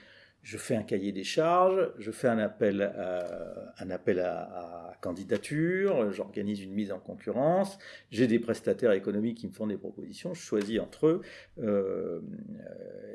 je 0.50 0.58
fais 0.58 0.76
un 0.76 0.82
cahier 0.82 1.12
des 1.12 1.24
charges, 1.24 1.92
je 2.00 2.10
fais 2.10 2.28
un 2.28 2.40
appel 2.40 2.82
à, 2.82 3.72
un 3.78 3.92
appel 3.92 4.20
à, 4.20 4.98
candidature, 5.00 6.12
j'organise 6.12 6.62
une 6.62 6.74
mise 6.74 6.92
en 6.92 6.98
concurrence, 7.00 7.78
j'ai 8.10 8.26
des 8.26 8.40
prestataires 8.40 8.92
économiques 8.94 9.38
qui 9.38 9.48
me 9.48 9.54
font 9.54 9.68
des 9.68 9.78
propositions, 9.78 10.34
je 10.34 10.42
choisis 10.42 10.80
entre 10.80 11.06
eux, 11.06 11.22
euh, 11.62 12.20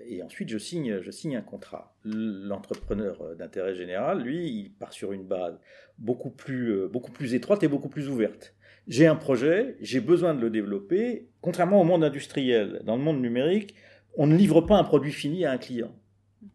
et 0.07 0.23
ensuite 0.23 0.49
je 0.49 0.59
signe, 0.59 1.01
je 1.03 1.11
signe 1.11 1.37
un 1.37 1.43
contrat. 1.43 1.93
L'entrepreneur 2.05 3.35
d'intérêt 3.37 3.75
général, 3.75 4.23
lui, 4.23 4.49
il 4.49 4.71
part 4.71 4.93
sur 4.93 5.13
une 5.13 5.25
base 5.25 5.59
beaucoup 5.99 6.31
plus, 6.31 6.71
euh, 6.71 6.89
beaucoup 6.89 7.11
plus 7.11 7.35
étroite 7.35 7.65
et 7.65 7.69
beaucoup 7.69 7.89
plus 7.89 8.09
ouverte 8.09 8.55
j'ai 8.87 9.07
un 9.07 9.17
projet, 9.17 9.79
j'ai 9.81 10.01
besoin 10.01 10.35
de 10.35 10.43
le 10.43 10.51
développer. 10.51 11.31
Contrairement 11.41 11.81
au 11.81 11.85
monde 11.85 12.05
industriel, 12.05 12.83
dans 12.85 12.99
le 12.99 13.03
monde 13.03 13.19
numérique, 13.23 13.75
on 14.15 14.27
ne 14.27 14.37
livre 14.37 14.61
pas 14.61 14.77
un 14.77 14.85
produit 14.85 15.11
fini 15.11 15.47
à 15.47 15.53
un 15.53 15.57
client. 15.57 15.95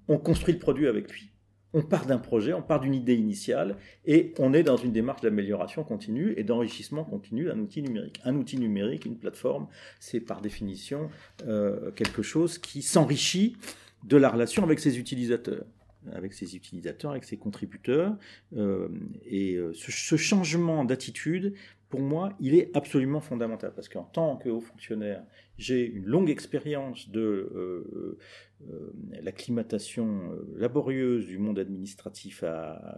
On 0.07 0.17
construit 0.17 0.53
le 0.53 0.59
produit 0.59 0.87
avec 0.87 1.11
lui. 1.11 1.29
On 1.73 1.83
part 1.83 2.07
d'un 2.07 2.17
projet, 2.17 2.51
on 2.53 2.63
part 2.63 2.79
d'une 2.79 2.95
idée 2.95 3.13
initiale 3.13 3.77
et 4.05 4.33
on 4.39 4.53
est 4.53 4.63
dans 4.63 4.77
une 4.77 4.91
démarche 4.91 5.21
d'amélioration 5.21 5.83
continue 5.83 6.33
et 6.35 6.43
d'enrichissement 6.43 7.03
continu 7.03 7.45
d'un 7.45 7.59
outil 7.59 7.83
numérique. 7.83 8.19
Un 8.25 8.35
outil 8.35 8.57
numérique, 8.57 9.05
une 9.05 9.17
plateforme, 9.17 9.67
c'est 9.99 10.19
par 10.19 10.41
définition 10.41 11.09
euh, 11.47 11.91
quelque 11.91 12.23
chose 12.23 12.57
qui 12.57 12.81
s'enrichit 12.81 13.55
de 14.03 14.17
la 14.17 14.29
relation 14.29 14.63
avec 14.63 14.79
ses 14.79 14.97
utilisateurs 14.97 15.65
avec 16.13 16.33
ses 16.33 16.55
utilisateurs, 16.55 17.11
avec 17.11 17.23
ses 17.23 17.37
contributeurs. 17.37 18.15
Euh, 18.55 18.87
et 19.25 19.55
euh, 19.55 19.73
ce, 19.73 20.15
changement 20.15 20.85
d'attitude, 20.85 21.53
pour 21.89 22.01
moi, 22.01 22.33
il 22.39 22.55
est 22.55 22.75
absolument 22.75 23.19
fondamental. 23.19 23.73
Parce 23.75 23.89
qu'en 23.89 24.03
tant 24.03 24.37
que 24.37 24.47
haut 24.47 24.61
fonctionnaire, 24.61 25.23
j'ai 25.57 25.85
une 25.85 26.05
longue 26.05 26.29
expérience 26.29 27.09
de 27.09 27.19
euh, 27.19 28.17
euh, 28.69 28.93
l'acclimatation 29.21 30.31
euh, 30.31 30.53
laborieuse 30.55 31.25
du 31.25 31.39
monde 31.39 31.57
administratif 31.57 32.43
à, 32.43 32.97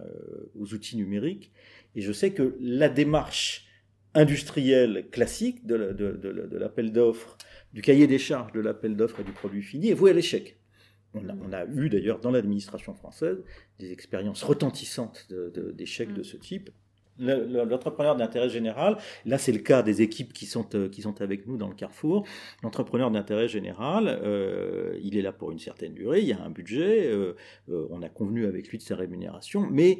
aux 0.59 0.73
outils 0.73 0.97
numériques, 0.97 1.51
et 1.95 2.01
je 2.01 2.11
sais 2.11 2.31
que 2.31 2.55
la 2.59 2.89
démarche 2.89 3.67
industrielle 4.13 5.09
classique 5.09 5.65
de, 5.65 5.75
l'appel 6.57 6.91
d'offres, 6.91 7.37
du 7.73 7.81
cahier 7.81 8.07
des 8.07 8.19
charges 8.19 8.51
de 8.51 8.59
l'appel 8.59 8.97
d'offres 8.97 9.21
et 9.21 9.23
du 9.23 9.31
produit 9.31 9.63
fini 9.63 9.89
est 9.89 9.93
vouée 9.93 10.11
à 10.11 10.13
l'échec. 10.13 10.57
On 11.13 11.27
a, 11.27 11.33
on 11.33 11.51
a, 11.51 11.65
eu 11.65 11.89
d'ailleurs 11.89 12.19
dans 12.19 12.31
l'administration 12.31 12.93
française 12.93 13.43
des 13.79 13.91
expériences 13.91 14.43
retentissantes 14.43 15.27
d'échecs 15.73 16.09
de, 16.09 16.19
de, 16.19 16.23
ce 16.23 16.37
type 16.37 16.69
l'entrepreneur 17.19 18.15
d'intérêt 18.15 18.49
général, 18.49 18.97
là 19.25 19.37
c'est 19.37 19.51
le 19.51 19.59
cas 19.59 19.83
des 19.83 20.01
équipes 20.01 20.33
qui 20.33 20.45
sont, 20.45 20.67
euh, 20.75 20.89
qui 20.89 21.01
sont 21.01 21.21
avec 21.21 21.47
nous 21.47 21.57
dans 21.57 21.67
le 21.67 21.75
Carrefour, 21.75 22.25
l'entrepreneur 22.63 23.11
d'intérêt 23.11 23.47
général, 23.47 24.07
euh, 24.23 24.97
il 25.03 25.17
est 25.17 25.21
là 25.21 25.31
pour 25.31 25.51
une 25.51 25.59
certaine 25.59 25.93
durée, 25.93 26.21
il 26.21 26.27
y 26.27 26.33
a 26.33 26.41
un 26.41 26.49
budget, 26.49 27.07
euh, 27.07 27.33
on 27.67 28.01
a 28.01 28.09
convenu 28.09 28.45
avec 28.45 28.69
lui 28.69 28.77
de 28.77 28.83
sa 28.83 28.95
rémunération, 28.95 29.67
mais 29.69 29.99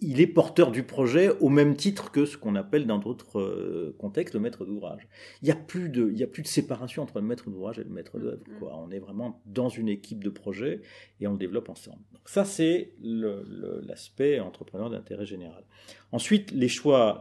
il 0.00 0.20
est 0.20 0.26
porteur 0.26 0.70
du 0.70 0.82
projet 0.82 1.30
au 1.40 1.48
même 1.48 1.76
titre 1.76 2.10
que 2.10 2.26
ce 2.26 2.36
qu'on 2.36 2.54
appelle 2.54 2.86
dans 2.86 2.98
d'autres 2.98 3.94
contextes 3.98 4.34
le 4.34 4.40
maître 4.40 4.64
d'ouvrage. 4.64 5.06
Il 5.42 5.46
n'y 5.46 5.52
a, 5.52 5.56
plus 5.56 5.88
de, 5.88 6.10
il 6.10 6.18
y 6.18 6.22
a 6.22 6.26
plus 6.26 6.42
de 6.42 6.48
séparation 6.48 7.02
entre 7.02 7.20
le 7.20 7.26
maître 7.26 7.50
d'ouvrage 7.50 7.78
et 7.78 7.84
le 7.84 7.90
maître 7.90 8.18
d'œuvre. 8.18 8.42
Mm-hmm. 8.60 8.84
On 8.86 8.90
est 8.90 8.98
vraiment 8.98 9.40
dans 9.46 9.68
une 9.68 9.88
équipe 9.88 10.22
de 10.22 10.30
projet 10.30 10.80
et 11.20 11.26
on 11.26 11.32
le 11.32 11.38
développe 11.38 11.68
ensemble. 11.68 12.02
Donc 12.12 12.28
ça 12.28 12.44
c'est 12.44 12.92
l'aspect 13.02 14.40
entrepreneur 14.40 14.90
d'intérêt 14.90 15.26
général. 15.26 15.64
Ensuite, 16.14 16.52
les 16.52 16.68
choix, 16.68 17.20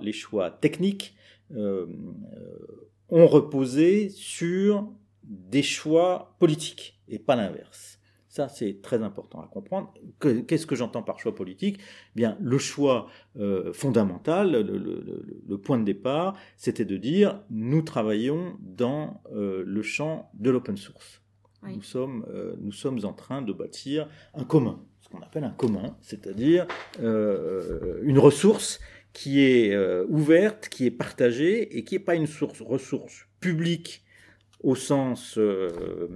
techniques 0.62 1.16
euh, 1.56 1.88
euh, 2.36 2.90
ont 3.10 3.26
reposé 3.26 4.10
sur 4.10 4.88
des 5.24 5.64
choix 5.64 6.36
politiques 6.38 7.02
et 7.08 7.18
pas 7.18 7.36
l'inverse. 7.36 8.00
Ça, 8.28 8.50
c'est 8.50 8.84
très 8.84 9.02
important 9.02 9.42
à 9.42 9.48
comprendre. 9.48 9.92
Qu'est-ce 10.20 10.68
que 10.68 10.76
j'entends 10.76 11.02
par 11.02 11.20
choix 11.20 11.34
politique 11.34 11.80
eh 11.80 12.16
Bien, 12.16 12.38
le 12.40 12.60
choix 12.60 13.08
euh, 13.40 13.74
fondamental, 13.74 14.52
le, 14.52 15.58
point 15.58 15.80
de 15.80 15.86
départ, 15.86 16.36
c'était 16.56 16.86
de 16.86 16.98
dire 16.98 17.42
nous 17.50 17.82
travaillons 17.82 18.58
dans 18.60 19.24
le 19.32 19.82
champ 19.82 20.30
de 20.36 20.52
l'open 20.52 20.78
source. 20.78 21.23
Nous 21.68 21.82
sommes, 21.82 22.26
nous 22.60 22.72
sommes 22.72 23.00
en 23.04 23.14
train 23.14 23.42
de 23.42 23.54
bâtir 23.54 24.08
un 24.34 24.44
commun 24.44 24.80
qu'on 25.14 25.22
appelle 25.22 25.44
un 25.44 25.52
commun, 25.52 25.96
c'est-à-dire 26.02 26.68
euh, 27.00 28.00
une 28.02 28.18
ressource 28.18 28.80
qui 29.14 29.42
est 29.42 29.74
euh, 29.74 30.06
ouverte, 30.10 30.70
qui 30.70 30.88
est 30.88 30.92
partagée 30.92 31.78
et 31.78 31.84
qui 31.84 31.96
n'est 31.96 32.04
pas 32.04 32.16
une 32.16 32.26
source, 32.26 32.62
ressource 32.62 33.28
publique 33.40 34.04
au 34.64 34.76
sens 34.76 35.38
euh, 35.38 36.08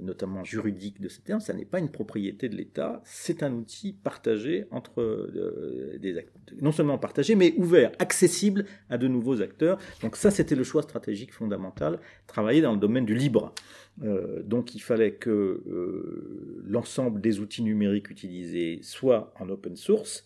notamment 0.00 0.44
juridique 0.44 1.00
de 1.00 1.08
ce 1.08 1.20
terme, 1.20 1.40
ça 1.40 1.52
n'est 1.52 1.64
pas 1.64 1.78
une 1.78 1.90
propriété 1.90 2.48
de 2.48 2.56
l'État, 2.56 3.00
c'est 3.04 3.42
un 3.42 3.52
outil 3.52 3.92
partagé 3.92 4.66
entre 4.70 5.00
euh, 5.00 5.98
des 6.00 6.18
acteurs, 6.18 6.40
non 6.60 6.72
seulement 6.72 6.98
partagé, 6.98 7.34
mais 7.34 7.54
ouvert, 7.56 7.92
accessible 7.98 8.64
à 8.88 8.98
de 8.98 9.08
nouveaux 9.08 9.42
acteurs. 9.42 9.78
Donc 10.00 10.16
ça, 10.16 10.30
c'était 10.30 10.54
le 10.54 10.64
choix 10.64 10.82
stratégique 10.82 11.32
fondamental, 11.32 11.98
travailler 12.26 12.60
dans 12.60 12.72
le 12.72 12.78
domaine 12.78 13.04
du 13.04 13.14
libre. 13.14 13.54
Euh, 14.02 14.42
donc 14.42 14.74
il 14.74 14.80
fallait 14.80 15.14
que 15.14 15.30
euh, 15.30 16.62
l'ensemble 16.64 17.20
des 17.20 17.40
outils 17.40 17.62
numériques 17.62 18.10
utilisés 18.10 18.80
soient 18.82 19.32
en 19.38 19.48
open 19.48 19.76
source. 19.76 20.24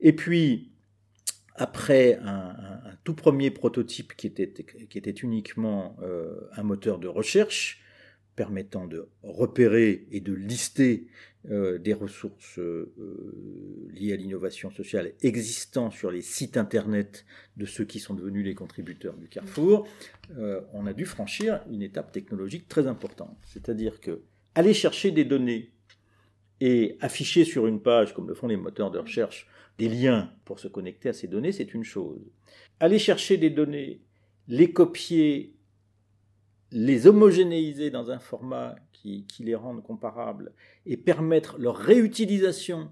Et 0.00 0.12
puis, 0.12 0.70
après 1.56 2.18
un, 2.22 2.54
un, 2.84 2.96
tout 3.04 3.14
premier 3.14 3.50
prototype 3.50 4.14
qui 4.14 4.26
était, 4.26 4.50
qui 4.50 4.98
était 4.98 5.10
uniquement 5.10 5.96
un 6.56 6.62
moteur 6.62 6.98
de 6.98 7.06
recherche, 7.06 7.82
permettant 8.40 8.86
de 8.86 9.06
repérer 9.22 10.06
et 10.12 10.20
de 10.22 10.32
lister 10.32 11.08
euh, 11.50 11.76
des 11.76 11.92
ressources 11.92 12.58
euh, 12.58 12.90
liées 13.92 14.14
à 14.14 14.16
l'innovation 14.16 14.70
sociale 14.70 15.12
existant 15.20 15.90
sur 15.90 16.10
les 16.10 16.22
sites 16.22 16.56
internet 16.56 17.26
de 17.58 17.66
ceux 17.66 17.84
qui 17.84 17.98
sont 17.98 18.14
devenus 18.14 18.42
les 18.42 18.54
contributeurs 18.54 19.18
du 19.18 19.28
Carrefour, 19.28 19.86
euh, 20.38 20.62
on 20.72 20.86
a 20.86 20.94
dû 20.94 21.04
franchir 21.04 21.60
une 21.70 21.82
étape 21.82 22.12
technologique 22.12 22.66
très 22.66 22.86
importante. 22.86 23.36
C'est-à-dire 23.44 24.00
que 24.00 24.22
aller 24.54 24.72
chercher 24.72 25.10
des 25.10 25.26
données 25.26 25.70
et 26.62 26.96
afficher 27.02 27.44
sur 27.44 27.66
une 27.66 27.82
page, 27.82 28.14
comme 28.14 28.26
le 28.26 28.34
font 28.34 28.48
les 28.48 28.56
moteurs 28.56 28.90
de 28.90 29.00
recherche, 29.00 29.48
des 29.76 29.90
liens 29.90 30.32
pour 30.46 30.60
se 30.60 30.68
connecter 30.68 31.10
à 31.10 31.12
ces 31.12 31.28
données, 31.28 31.52
c'est 31.52 31.74
une 31.74 31.84
chose. 31.84 32.22
Aller 32.80 32.98
chercher 32.98 33.36
des 33.36 33.50
données, 33.50 34.00
les 34.48 34.72
copier 34.72 35.59
les 36.72 37.06
homogénéiser 37.06 37.90
dans 37.90 38.10
un 38.10 38.18
format 38.18 38.76
qui, 38.92 39.26
les 39.40 39.54
rende 39.54 39.82
comparables 39.82 40.52
et 40.86 40.96
permettre 40.96 41.58
leur 41.58 41.76
réutilisation 41.76 42.90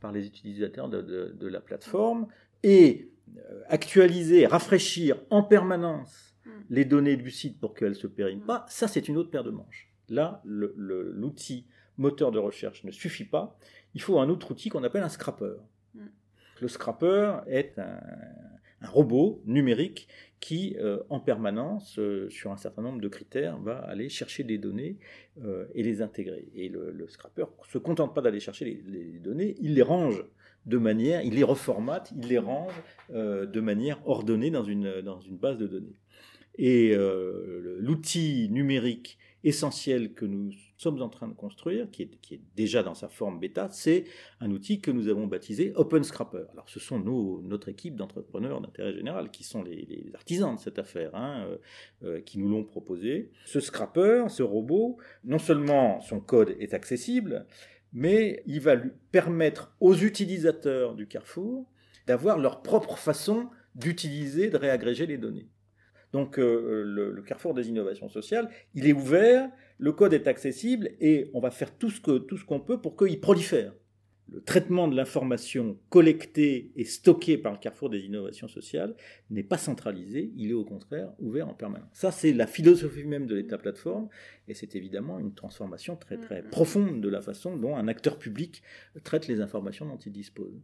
par 0.00 0.12
les 0.12 0.26
utilisateurs 0.26 0.88
de, 0.88 1.46
la 1.46 1.60
plateforme 1.60 2.28
et 2.62 3.10
euh, 3.36 3.62
actualiser, 3.68 4.46
rafraîchir 4.46 5.16
en 5.30 5.42
permanence 5.42 6.36
mm. 6.44 6.50
les 6.70 6.84
données 6.84 7.16
du 7.16 7.30
site 7.30 7.58
pour 7.58 7.74
qu'elles 7.74 7.90
ne 7.90 7.94
se 7.94 8.06
périment 8.06 8.46
pas, 8.46 8.64
ça 8.68 8.88
c'est 8.88 9.08
une 9.08 9.16
autre 9.16 9.30
paire 9.30 9.44
de 9.44 9.50
manches. 9.50 9.92
Là, 10.08 10.40
l'outil 10.44 11.66
moteur 11.98 12.30
de 12.30 12.38
recherche 12.38 12.84
ne 12.84 12.92
suffit 12.92 13.24
pas, 13.24 13.58
il 13.94 14.00
faut 14.00 14.20
un 14.20 14.28
autre 14.28 14.52
outil 14.52 14.68
qu'on 14.68 14.84
appelle 14.84 15.02
un 15.02 15.08
scrapper. 15.08 15.56
Mm. 15.94 16.06
Le 16.60 16.68
scrapper 16.68 17.40
est 17.48 17.78
un, 17.78 18.00
un 18.80 18.88
robot 18.88 19.42
numérique 19.44 20.08
qui, 20.40 20.76
euh, 20.78 20.98
en 21.08 21.20
permanence, 21.20 21.98
euh, 21.98 22.28
sur 22.30 22.52
un 22.52 22.56
certain 22.56 22.82
nombre 22.82 23.00
de 23.00 23.08
critères, 23.08 23.58
va 23.58 23.78
aller 23.78 24.08
chercher 24.08 24.44
des 24.44 24.58
données 24.58 24.98
euh, 25.44 25.66
et 25.74 25.82
les 25.82 26.00
intégrer. 26.00 26.48
Et 26.54 26.68
le, 26.68 27.06
scrapper 27.08 27.42
ne 27.42 27.66
se 27.70 27.78
contente 27.78 28.14
pas 28.14 28.20
d'aller 28.20 28.40
chercher 28.40 28.64
les, 28.86 29.18
données, 29.18 29.56
il 29.60 29.74
les 29.74 29.82
range 29.82 30.24
de 30.66 30.78
manière, 30.78 31.22
il 31.22 31.34
les 31.34 31.44
reformate, 31.44 32.12
il 32.16 32.28
les 32.28 32.38
range 32.38 32.74
de 33.10 33.60
manière 33.60 34.06
ordonnée 34.06 34.50
dans 34.50 34.64
une, 34.64 35.00
dans 35.00 35.18
une 35.18 35.38
base 35.38 35.56
de 35.56 35.66
données. 35.66 35.96
Et 36.58 36.94
l'outil 37.78 38.48
numérique 38.50 39.18
essentiel 39.48 40.12
que 40.12 40.26
nous 40.26 40.52
sommes 40.76 41.00
en 41.02 41.08
train 41.08 41.26
de 41.26 41.34
construire, 41.34 41.90
qui 41.90 42.02
est, 42.02 42.40
déjà 42.54 42.82
dans 42.82 42.94
sa 42.94 43.08
forme 43.08 43.40
bêta, 43.40 43.68
c'est 43.70 44.04
un 44.40 44.50
outil 44.50 44.80
que 44.80 44.90
nous 44.90 45.08
avons 45.08 45.26
baptisé 45.26 45.72
Open 45.74 46.04
Scrapper. 46.04 46.44
Alors 46.52 46.68
ce 46.68 46.78
sont 46.78 46.98
nos, 46.98 47.40
notre 47.42 47.68
équipe 47.68 47.96
d'entrepreneurs 47.96 48.60
d'intérêt 48.60 48.92
général 48.92 49.30
qui 49.30 49.44
sont 49.44 49.62
les, 49.62 50.12
artisans 50.14 50.54
de 50.54 50.60
cette 50.60 50.78
affaire, 50.78 51.14
hein, 51.14 51.46
euh, 51.48 51.56
euh, 52.04 52.20
qui 52.20 52.38
nous 52.38 52.48
l'ont 52.48 52.64
proposé. 52.64 53.30
Ce 53.46 53.58
scrapper, 53.58 54.26
ce 54.28 54.42
robot, 54.42 54.98
non 55.24 55.38
seulement 55.38 56.00
son 56.00 56.20
code 56.20 56.54
est 56.60 56.74
accessible, 56.74 57.46
mais 57.92 58.42
il 58.46 58.60
va 58.60 58.76
permettre 59.10 59.74
aux 59.80 59.94
utilisateurs 59.94 60.94
du 60.94 61.08
Carrefour 61.08 61.66
d'avoir 62.06 62.38
leur 62.38 62.62
propre 62.62 62.96
façon 62.96 63.48
d'utiliser, 63.74 64.50
de 64.50 64.56
réagréger 64.56 65.06
les 65.06 65.18
données. 65.18 65.48
Donc 66.12 66.38
le, 66.38 66.84
le, 66.84 67.22
carrefour 67.22 67.54
des 67.54 67.68
innovations 67.68 68.08
sociales, 68.08 68.48
il 68.74 68.86
est 68.86 68.92
ouvert, 68.92 69.50
le 69.78 69.92
code 69.92 70.14
est 70.14 70.26
accessible 70.26 70.90
et 71.00 71.30
on 71.34 71.40
va 71.40 71.50
faire 71.50 71.76
tout 71.76 71.90
ce 71.90 72.44
qu'on 72.44 72.60
peut 72.60 72.80
pour 72.80 72.96
qu'il 72.96 73.20
prolifère 73.20 73.72
le 74.30 74.42
traitement 74.42 74.88
de 74.88 74.96
l'information 74.96 75.78
collectée 75.88 76.70
et 76.76 76.84
stockée 76.84 77.38
par 77.38 77.52
le 77.52 77.58
carrefour 77.58 77.90
des 77.90 78.00
innovations 78.00 78.48
sociales 78.48 78.94
n'est 79.30 79.42
pas 79.42 79.58
centralisé, 79.58 80.32
il 80.36 80.50
est 80.50 80.54
au 80.54 80.64
contraire 80.64 81.12
ouvert 81.18 81.48
en 81.48 81.54
permanence. 81.54 81.88
Ça, 81.92 82.10
c'est 82.10 82.32
la 82.32 82.46
philosophie 82.46 83.04
même 83.04 83.26
de 83.26 83.34
l'État 83.34 83.58
plateforme, 83.58 84.08
et 84.46 84.54
c'est 84.54 84.76
évidemment 84.76 85.18
une 85.18 85.34
transformation 85.34 85.96
très 85.96 86.18
très 86.18 86.42
mm. 86.42 86.50
profonde 86.50 87.00
de 87.00 87.08
la 87.08 87.20
façon 87.20 87.56
dont 87.56 87.76
un 87.76 87.88
acteur 87.88 88.18
public 88.18 88.62
traite 89.02 89.28
les 89.28 89.40
informations 89.40 89.86
dont 89.86 89.98
il 89.98 90.12
dispose. 90.12 90.60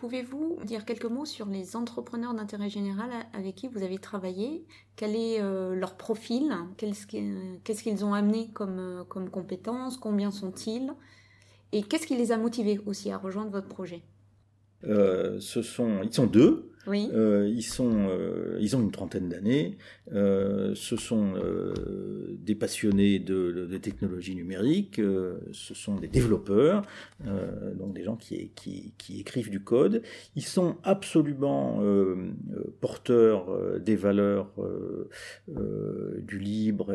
Pouvez-vous 0.00 0.56
dire 0.64 0.86
quelques 0.86 1.04
mots 1.04 1.26
sur 1.26 1.44
les 1.44 1.76
entrepreneurs 1.76 2.32
d'intérêt 2.32 2.70
général 2.70 3.10
avec 3.34 3.54
qui 3.54 3.68
vous 3.68 3.82
avez 3.82 3.98
travaillé? 3.98 4.64
Quel 4.96 5.14
est 5.14 5.42
euh, 5.42 5.74
leur 5.74 5.98
profil? 5.98 6.56
Qu'est-ce 6.78 7.82
qu'ils 7.82 8.04
ont 8.06 8.14
amené 8.14 8.48
comme, 8.54 8.78
euh, 8.78 9.04
comme 9.04 9.28
compétences? 9.28 9.98
Combien 9.98 10.30
sont-ils? 10.30 10.90
Et 11.72 11.82
qu'est-ce 11.82 12.06
qui 12.06 12.16
les 12.16 12.32
a 12.32 12.38
motivés 12.38 12.80
aussi 12.86 13.10
à 13.10 13.18
rejoindre 13.18 13.50
votre 13.50 13.68
projet? 13.68 14.02
Euh, 14.84 15.38
ce 15.38 15.60
sont, 15.60 16.00
ils 16.02 16.14
sont 16.14 16.26
deux. 16.26 16.69
Oui. 16.86 17.10
Euh, 17.12 17.46
ils 17.54 17.62
sont, 17.62 18.08
euh, 18.08 18.56
ils 18.60 18.74
ont 18.74 18.80
une 18.80 18.90
trentaine 18.90 19.28
d'années. 19.28 19.76
Euh, 20.12 20.74
ce 20.74 20.96
sont 20.96 21.34
des 22.38 22.54
passionnés 22.54 23.18
de, 23.18 23.66
de, 23.70 23.78
technologies 23.78 24.34
numériques. 24.34 25.00
Ce 25.52 25.74
sont 25.74 25.96
des 25.96 26.08
développeurs, 26.08 26.82
donc 27.24 27.94
des 27.94 28.02
gens 28.02 28.16
qui, 28.16 28.50
qui, 28.54 28.92
qui, 28.98 29.20
écrivent 29.20 29.50
du 29.50 29.60
code. 29.60 30.02
Ils 30.36 30.44
sont 30.44 30.76
absolument 30.82 31.82
porteurs 32.80 33.80
des 33.80 33.96
valeurs 33.96 34.50
du 35.48 36.38
libre 36.38 36.94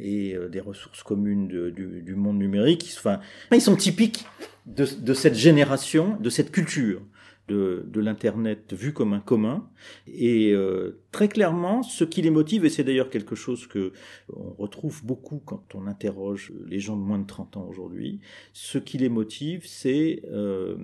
et 0.00 0.36
des 0.50 0.60
ressources 0.60 1.02
communes 1.02 1.48
de, 1.48 1.70
du, 1.70 2.02
du, 2.02 2.14
monde 2.14 2.38
numérique. 2.38 2.92
Enfin, 2.98 3.20
ils 3.52 3.60
sont 3.60 3.76
typiques 3.76 4.26
de, 4.66 4.86
de 5.00 5.14
cette 5.14 5.34
génération, 5.34 6.16
de 6.20 6.30
cette 6.30 6.50
culture 6.50 7.00
de, 7.48 7.84
de 7.86 8.00
l'Internet 8.00 8.72
vu 8.72 8.92
comme 8.92 9.12
un 9.12 9.20
commun. 9.20 9.68
Et 10.06 10.52
euh, 10.52 11.02
très 11.12 11.28
clairement, 11.28 11.82
ce 11.82 12.04
qui 12.04 12.20
les 12.22 12.30
motive, 12.30 12.64
et 12.64 12.68
c'est 12.68 12.84
d'ailleurs 12.84 13.08
quelque 13.08 13.34
chose 13.34 13.66
que 13.66 13.92
on 14.34 14.52
retrouve 14.52 15.04
beaucoup 15.04 15.40
quand 15.44 15.74
on 15.74 15.86
interroge 15.86 16.52
les 16.66 16.80
gens 16.80 16.96
de 16.96 17.02
moins 17.02 17.18
de 17.18 17.26
30 17.26 17.56
ans 17.56 17.66
aujourd'hui, 17.66 18.20
ce 18.52 18.78
qui 18.78 18.98
les 18.98 19.08
motive, 19.08 19.62
c'est 19.66 20.22
euh, 20.30 20.76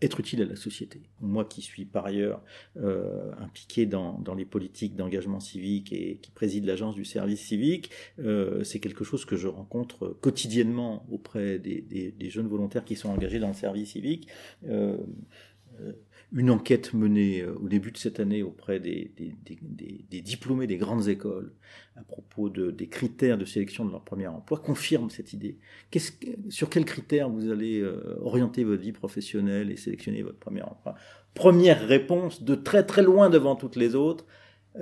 être 0.00 0.20
utile 0.20 0.42
à 0.42 0.46
la 0.46 0.56
société. 0.56 1.02
Moi 1.20 1.44
qui 1.44 1.62
suis 1.62 1.84
par 1.84 2.06
ailleurs 2.06 2.42
euh, 2.78 3.32
impliqué 3.38 3.86
dans, 3.86 4.18
dans 4.20 4.34
les 4.34 4.44
politiques 4.44 4.96
d'engagement 4.96 5.40
civique 5.40 5.92
et 5.92 6.18
qui 6.22 6.30
préside 6.30 6.64
l'agence 6.64 6.94
du 6.94 7.04
service 7.04 7.40
civique, 7.40 7.90
euh, 8.18 8.64
c'est 8.64 8.80
quelque 8.80 9.04
chose 9.04 9.24
que 9.24 9.36
je 9.36 9.48
rencontre 9.48 10.16
quotidiennement 10.20 11.04
auprès 11.10 11.58
des, 11.58 11.80
des, 11.80 12.12
des, 12.12 12.30
jeunes 12.30 12.48
volontaires 12.48 12.84
qui 12.84 12.96
sont 12.96 13.10
engagés 13.10 13.40
dans 13.40 13.48
le 13.48 13.54
service 13.54 13.90
civique. 13.90 14.28
Euh, 15.80 15.92
une 16.32 16.50
enquête 16.52 16.94
menée 16.94 17.40
euh, 17.40 17.56
au 17.60 17.68
début 17.68 17.90
de 17.90 17.96
cette 17.96 18.20
année 18.20 18.44
auprès 18.44 18.78
des, 18.78 19.10
diplômés 20.22 20.68
des 20.68 20.76
grandes 20.76 21.08
écoles 21.08 21.52
à 21.96 22.04
propos 22.04 22.48
de, 22.48 22.70
des 22.70 22.86
critères 22.86 23.36
de 23.36 23.44
sélection 23.44 23.84
de 23.84 23.90
leur 23.90 24.04
premier 24.04 24.28
emploi 24.28 24.58
confirme 24.58 25.10
cette 25.10 25.32
idée. 25.32 25.58
Qu'est-ce, 25.90 26.12
sur 26.48 26.70
quels 26.70 26.84
critères 26.84 27.28
vous 27.28 27.50
allez 27.50 27.80
euh, 27.80 28.16
orienter 28.20 28.62
votre 28.62 28.80
vie 28.80 28.92
professionnelle 28.92 29.72
et 29.72 29.76
sélectionner 29.76 30.22
votre 30.22 30.38
premier 30.38 30.62
emploi? 30.62 30.94
Première 31.34 31.84
réponse, 31.84 32.44
de 32.44 32.54
très 32.54 32.86
très 32.86 33.02
loin 33.02 33.28
devant 33.28 33.56
toutes 33.56 33.74
les 33.74 33.96
autres, 33.96 34.24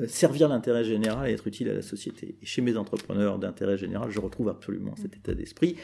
servir 0.07 0.51
l'intérêt 0.51 0.85
général 0.85 1.31
et 1.31 1.33
être 1.33 1.47
utile 1.47 1.71
à 1.71 1.75
la 1.75 1.83
société. 1.83 2.37
Et 2.43 2.47
chez 2.47 2.61
mes 2.61 2.77
entrepreneurs 2.77 3.39
d'intérêt 3.39 3.79
général, 3.79 4.11
je 4.11 4.21
retrouve 4.21 4.51
absolument 4.51 4.95
cet 4.97 5.17
état 5.17 5.33
d'esprit. 5.33 5.77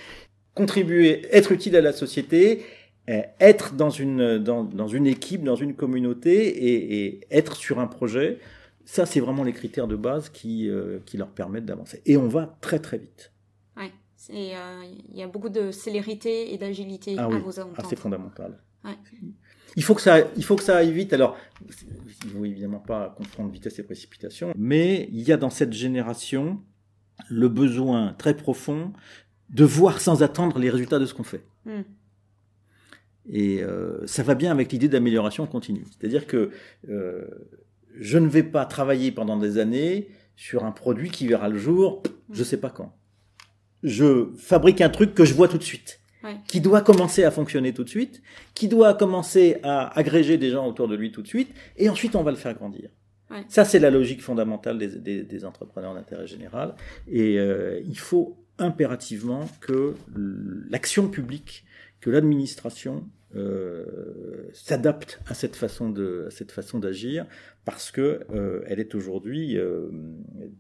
Contribuer, 0.55 1.23
être 1.33 1.53
utile 1.53 1.75
à 1.75 1.81
la 1.81 1.93
société 1.93 2.65
être 3.07 3.75
dans 3.75 3.91
une, 3.91 4.39
dans, 4.39 4.65
dans, 4.65 4.89
une 4.89 5.07
équipe, 5.07 5.45
dans 5.45 5.57
une 5.57 5.75
communauté 5.75 6.47
et, 6.47 7.05
et, 7.05 7.21
être 7.31 7.57
sur 7.57 7.79
un 7.79 7.87
projet, 7.87 8.39
ça 8.85 9.07
c'est 9.07 9.21
vraiment 9.21 9.45
les 9.45 9.53
critères 9.53 9.89
de 9.89 9.97
base 9.97 10.29
qui, 10.29 10.69
euh, 10.69 10.99
qui 11.05 11.17
leur 11.17 11.29
permettent 11.29 11.67
d'avancer. 11.67 12.03
Et 12.07 12.17
on 12.17 12.29
va 12.29 12.57
très 12.61 12.79
très 12.79 12.99
vite. 12.99 13.33
Ouais, 13.77 13.93
il 14.31 14.55
euh, 14.55 14.85
y 15.13 15.23
a 15.23 15.29
beaucoup 15.29 15.49
de 15.49 15.71
célérité 15.71 16.55
et 16.55 16.59
d'agilité 16.59 17.17
ah 17.19 17.27
à 17.27 17.29
vos 17.29 17.59
entendre. 17.59 17.75
Ah, 17.77 17.83
c'est 17.89 17.99
fondamental. 17.99 18.59
Ouais. 18.85 18.97
Il 19.77 19.83
faut 19.83 19.95
que 19.95 20.03
ça, 20.03 20.21
il 20.37 20.45
faut 20.45 20.57
que 20.57 20.63
ça 20.63 20.77
aille 20.77 20.93
vite. 20.93 21.13
Alors, 21.13 21.37
il 22.25 22.31
faut 22.31 22.45
évidemment 22.45 22.79
pas 22.79 23.15
confondre 23.17 23.51
vitesse 23.51 23.79
et 23.79 23.83
précipitation, 23.83 24.53
mais 24.57 25.09
il 25.13 25.23
y 25.23 25.33
a 25.33 25.37
dans 25.37 25.51
cette 25.51 25.73
génération 25.73 26.61
le 27.29 27.49
besoin 27.49 28.15
très 28.19 28.37
profond 28.37 28.93
de 29.51 29.65
voir 29.65 30.01
sans 30.01 30.23
attendre 30.23 30.59
les 30.59 30.71
résultats 30.71 30.99
de 30.99 31.07
ce 31.07 31.15
qu'on 31.15 31.23
fait. 31.23 31.45
Mm. 31.65 31.83
Et 33.31 33.63
euh, 33.63 34.07
ça 34.07 34.23
va 34.23 34.35
bien 34.35 34.51
avec 34.51 34.71
l'idée 34.73 34.89
d'amélioration 34.89 35.47
continue. 35.47 35.85
C'est-à-dire 35.91 36.27
que 36.27 36.51
euh, 36.89 37.25
je 37.99 38.19
ne 38.19 38.29
vais 38.29 38.43
pas 38.43 38.67
travailler 38.67 39.13
pendant 39.13 39.39
des 39.39 39.59
années 39.59 40.09
sur 40.37 40.65
un 40.65 40.73
produit 40.73 41.11
qui 41.11 41.27
verra 41.27 41.49
le 41.49 41.59
jour, 41.59 42.03
je 42.31 42.41
ne 42.41 42.45
sais 42.45 42.57
pas 42.59 42.71
quand. 42.71 42.95
Je 43.83 44.31
fabrique 44.37 44.81
un 44.81 44.91
truc 44.91 45.15
que 45.15 45.25
je 45.25 45.35
vois 45.35 45.49
tout 45.49 45.59
de 45.59 45.63
suite, 45.63 46.01
ouais. 46.23 46.37
qui 46.49 46.61
doit 46.61 46.81
commencer 46.81 47.23
à 47.25 47.31
fonctionner 47.31 47.73
tout 47.73 47.85
de 47.85 47.89
suite, 47.89 48.23
qui 48.55 48.69
doit 48.69 48.95
commencer 48.95 49.59
à 49.63 49.97
agréger 49.99 50.37
des 50.39 50.51
gens 50.51 50.67
autour 50.67 50.89
de 50.89 50.97
lui 50.97 51.13
tout 51.13 51.23
de 51.23 51.29
suite, 51.29 51.55
et 51.77 51.89
ensuite 51.89 52.17
on 52.17 52.23
va 52.23 52.31
le 52.31 52.37
faire 52.37 52.55
grandir. 52.55 52.91
Ouais. 53.31 53.45
Ça, 53.49 53.65
c'est 53.65 53.79
la 53.79 53.91
logique 53.91 54.23
fondamentale 54.23 54.79
des, 54.79 54.89
des, 54.89 55.23
des 55.23 55.45
entrepreneurs 55.45 55.95
d'intérêt 55.95 56.27
général. 56.27 56.75
Et 57.09 57.39
euh, 57.39 57.81
il 57.87 57.99
faut 57.99 58.37
impérativement 58.59 59.49
que 59.61 59.95
l'action 60.71 61.09
publique 61.09 61.65
que 62.05 62.11
l'administration 62.11 63.09
euh, 63.35 64.51
s'adapte 64.53 65.23
à 65.27 65.33
cette 65.33 65.57
façon 65.57 65.89
de 65.89 66.27
à 66.27 66.31
cette 66.31 66.53
façon 66.53 66.79
d'agir 66.79 67.27
parce 67.65 67.91
que 67.91 68.21
euh, 68.31 68.63
elle 68.67 68.79
est 68.79 68.95
aujourd'hui 68.95 69.57
euh, 69.57 69.89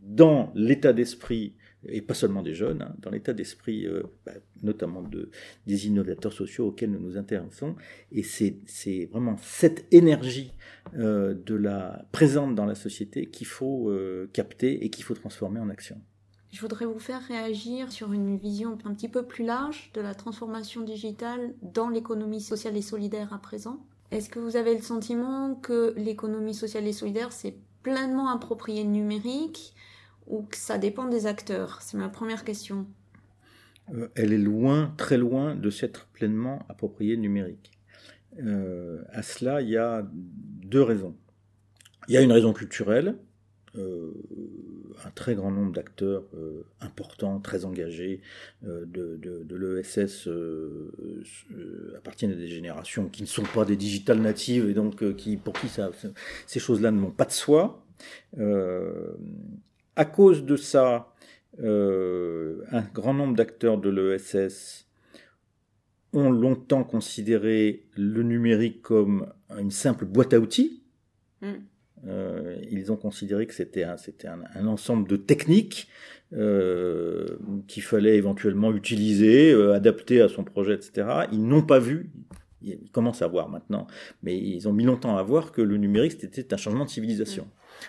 dans 0.01 0.51
l'état 0.55 0.95
d'esprit 0.95 1.55
et 1.87 2.01
pas 2.01 2.15
seulement 2.15 2.43
des 2.43 2.55
jeunes, 2.55 2.81
hein, 2.81 2.97
dans 2.99 3.11
l'état 3.11 3.35
d'esprit 3.35 3.87
bah, 4.25 4.33
notamment 4.63 5.03
de, 5.03 5.29
des 5.67 5.87
innovateurs 5.87 6.33
sociaux 6.33 6.69
auxquels 6.69 6.91
nous 6.91 6.99
nous 6.99 7.19
intéressons. 7.19 7.77
Et 8.11 8.23
c'est, 8.23 8.57
c'est 8.65 9.05
vraiment 9.13 9.37
cette 9.37 9.85
énergie 9.93 10.55
de 10.95 11.55
la 11.55 12.07
présente 12.11 12.55
dans 12.55 12.65
la 12.65 12.75
société 12.75 13.27
qu'il 13.27 13.47
faut 13.47 13.95
capter 14.33 14.83
et 14.83 14.89
qu'il 14.89 15.05
faut 15.05 15.13
transformer 15.13 15.61
en 15.61 15.69
action. 15.69 16.01
Je 16.55 16.61
voudrais 16.61 16.87
vous 16.87 17.01
faire 17.01 17.21
réagir 17.21 17.91
sur 17.91 18.13
une 18.13 18.37
vision 18.37 18.79
un 18.85 18.95
petit 18.95 19.09
peu 19.09 19.25
plus 19.25 19.45
large 19.45 19.91
de 19.93 20.01
la 20.01 20.15
transformation 20.15 20.83
digitale 20.83 21.53
dans 21.63 21.89
l'économie 21.89 22.41
sociale 22.41 22.77
et 22.77 22.81
solidaire 22.81 23.33
à 23.33 23.39
présent. 23.39 23.85
Est-ce 24.13 24.31
que 24.31 24.39
vous 24.39 24.55
avez 24.55 24.77
le 24.77 24.81
sentiment 24.81 25.57
que 25.57 25.93
l'économie 25.97 26.55
sociale 26.55 26.87
et 26.87 26.93
solidaire 26.93 27.33
s'est 27.33 27.57
pleinement 27.83 28.29
appropriée 28.29 28.85
numérique 28.85 29.75
ou 30.29 30.43
que 30.43 30.57
ça 30.57 30.79
dépend 30.79 31.07
des 31.07 31.27
acteurs? 31.27 31.83
C'est 31.83 31.97
ma 31.97 32.09
première 32.09 32.45
question. 32.45 32.87
Euh, 33.93 34.07
elle 34.15 34.33
est 34.33 34.39
loin, 34.39 34.95
très 34.97 35.19
loin 35.19 35.57
de 35.57 35.71
s'être 35.71 36.07
pleinement 36.13 36.65
appropriée 36.69 37.17
numérique. 37.17 37.73
Euh, 38.39 39.03
à 39.11 39.23
cela, 39.23 39.61
il 39.61 39.71
y 39.71 39.77
a 39.77 40.09
deux 40.13 40.83
raisons. 40.83 41.17
Il 42.07 42.15
y 42.15 42.17
a 42.17 42.21
une 42.21 42.31
raison 42.31 42.53
culturelle, 42.53 43.17
euh, 43.75 44.13
un 45.05 45.11
très 45.11 45.35
grand 45.35 45.51
nombre 45.51 45.73
d'acteurs 45.73 46.25
euh, 46.35 46.65
importants, 46.81 47.41
très 47.41 47.65
engagés 47.65 48.21
euh, 48.67 48.85
de, 48.87 49.57
l'ESS 49.57 50.29
appartiennent 51.97 52.33
à 52.33 52.37
des 52.37 52.49
générations 52.49 53.09
qui 53.09 53.23
ne 53.23 53.29
sont 53.29 53.45
pas 53.55 53.65
des 53.65 53.77
digital 53.77 54.21
natives 54.21 54.69
et 54.69 54.75
donc 54.75 55.17
qui, 55.17 55.37
pour 55.37 55.55
qui 55.55 55.69
ces 56.47 56.61
choses-là 56.61 56.91
ne 56.91 57.01
vont 57.01 57.11
pas 57.11 57.25
de 57.25 57.33
soi. 57.33 57.85
à 59.97 60.05
cause 60.05 60.45
de 60.45 60.57
ça, 60.57 61.15
un 61.59 62.83
grand 62.93 63.15
nombre 63.15 63.37
d'acteurs 63.37 63.79
de 63.79 63.91
l'ESS 63.91 64.87
ont 66.13 66.31
longtemps 66.31 66.85
considéré 66.85 67.87
le 67.97 68.23
numérique 68.23 68.83
comme 68.83 69.33
une 69.59 69.71
simple 69.71 70.05
boîte 70.05 70.33
à 70.33 70.39
outils. 70.39 70.83
Mm. 71.43 71.55
Euh, 72.07 72.57
ils 72.71 72.93
ont 72.93 72.97
considéré 72.97 73.47
que 73.47 73.55
c'était 73.55 73.85
un, 73.85 74.67
ensemble 74.67 75.09
de 75.09 75.17
techniques 75.17 75.89
euh, 76.33 77.39
qu'il 77.67 77.83
fallait 77.83 78.17
éventuellement 78.17 78.73
utiliser, 78.73 79.53
euh, 79.53 79.75
adapter 79.75 80.21
à 80.21 80.29
son 80.29 80.45
projet, 80.45 80.75
etc. 80.75 81.27
Ils 81.33 81.47
n'ont 81.47 81.63
pas 81.63 81.79
vu, 81.79 82.11
ils 82.63 82.91
commencent 82.91 83.23
à 83.23 83.27
voir 83.27 83.49
maintenant, 83.49 83.87
mais 84.23 84.37
ils 84.37 84.69
ont 84.69 84.73
mis 84.73 84.85
longtemps 84.85 85.17
à 85.17 85.23
voir 85.23 85.53
que 85.53 85.63
le 85.63 85.77
numérique 85.77 86.17
c'était 86.21 86.53
un 86.53 86.57
changement 86.57 86.85
de 86.85 86.91
civilisation. 86.91 87.47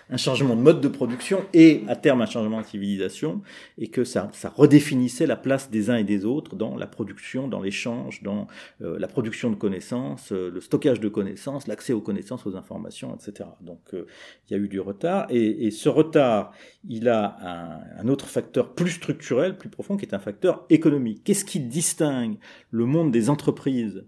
Un 0.10 0.17
changement 0.17 0.55
de 0.55 0.62
mode 0.62 0.81
de 0.81 0.88
production 0.88 1.45
et 1.53 1.84
à 1.88 1.95
terme 1.95 2.21
un 2.21 2.25
changement 2.25 2.62
de 2.62 2.65
civilisation, 2.65 3.41
et 3.77 3.88
que 3.88 4.03
ça, 4.03 4.29
ça 4.34 4.49
redéfinissait 4.49 5.25
la 5.25 5.36
place 5.36 5.69
des 5.69 5.89
uns 5.89 5.97
et 5.97 6.03
des 6.03 6.25
autres 6.25 6.55
dans 6.55 6.75
la 6.77 6.88
production, 6.88 7.47
dans 7.47 7.62
l'échange, 7.62 8.21
dans 8.23 8.47
euh, 8.81 8.97
la 8.99 9.08
production 9.08 9.49
de 9.49 9.55
connaissances, 9.55 10.31
euh, 10.31 10.51
le 10.51 10.62
stockage 10.62 10.99
de 10.99 11.10
connaissances, 11.10 11.67
l'accès 11.67 11.93
aux 11.93 12.01
connaissances, 12.01 12.45
aux 12.45 12.55
informations, 12.55 13.15
etc. 13.15 13.49
Donc 13.62 13.93
euh, 13.93 14.05
il 14.49 14.53
y 14.53 14.60
a 14.60 14.62
eu 14.62 14.67
du 14.67 14.79
retard, 14.79 15.27
et, 15.29 15.65
et 15.65 15.71
ce 15.71 15.89
retard, 15.89 16.51
il 16.88 17.10
a 17.10 17.38
un, 17.41 18.01
un, 18.03 18.08
autre 18.08 18.27
facteur 18.27 18.73
plus 18.73 18.91
structurel, 18.91 19.58
plus 19.58 19.69
profond, 19.69 19.97
qui 19.97 20.05
est 20.05 20.13
un 20.13 20.19
facteur 20.19 20.65
économique. 20.69 21.23
Qu'est-ce 21.23 21.45
qui 21.45 21.60
distingue 21.60 22.38
le 22.71 22.86
monde 22.86 23.12
des 23.12 23.29
entreprises 23.29 24.03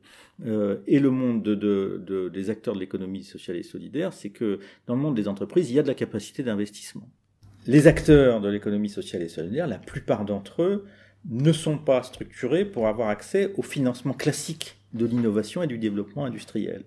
euh, 0.46 0.78
et 0.86 1.00
le 1.00 1.10
monde 1.10 1.42
de, 1.42 1.56
de, 1.56 2.04
de, 2.06 2.30
des 2.30 2.50
acteurs 2.50 2.76
de 2.76 2.80
l'économie 2.80 3.24
sociale 3.24 3.58
et 3.58 3.64
solidaire, 3.64 4.14
c'est 4.14 4.30
que 4.30 4.60
dans 4.86 4.96
le 4.96 5.02
monde 5.02 5.16
des 5.16 5.28
entreprises, 5.28 5.72
il 5.72 5.76
y 5.76 5.80
a 5.80 5.84
de 5.84 5.88
la 5.88 5.96
capacité 5.96 6.44
d'investissement. 6.44 7.10
Les 7.66 7.88
acteurs 7.88 8.40
de 8.40 8.50
l'économie 8.50 8.90
sociale 8.90 9.24
et 9.24 9.30
solidaire, 9.30 9.68
la 9.68 9.80
plupart 9.80 10.26
d'entre 10.26 10.62
eux, 10.62 10.86
ne 11.30 11.52
sont 11.52 11.78
pas 11.78 12.04
structurés 12.04 12.66
pour 12.66 12.88
avoir 12.88 13.10
accès 13.10 13.52
au 13.58 13.62
financement 13.62 14.14
classique 14.14 14.78
de 14.94 15.06
l'innovation 15.06 15.64
et 15.64 15.68
du 15.68 15.78
développement 15.78 16.26
industriel. 16.26 16.84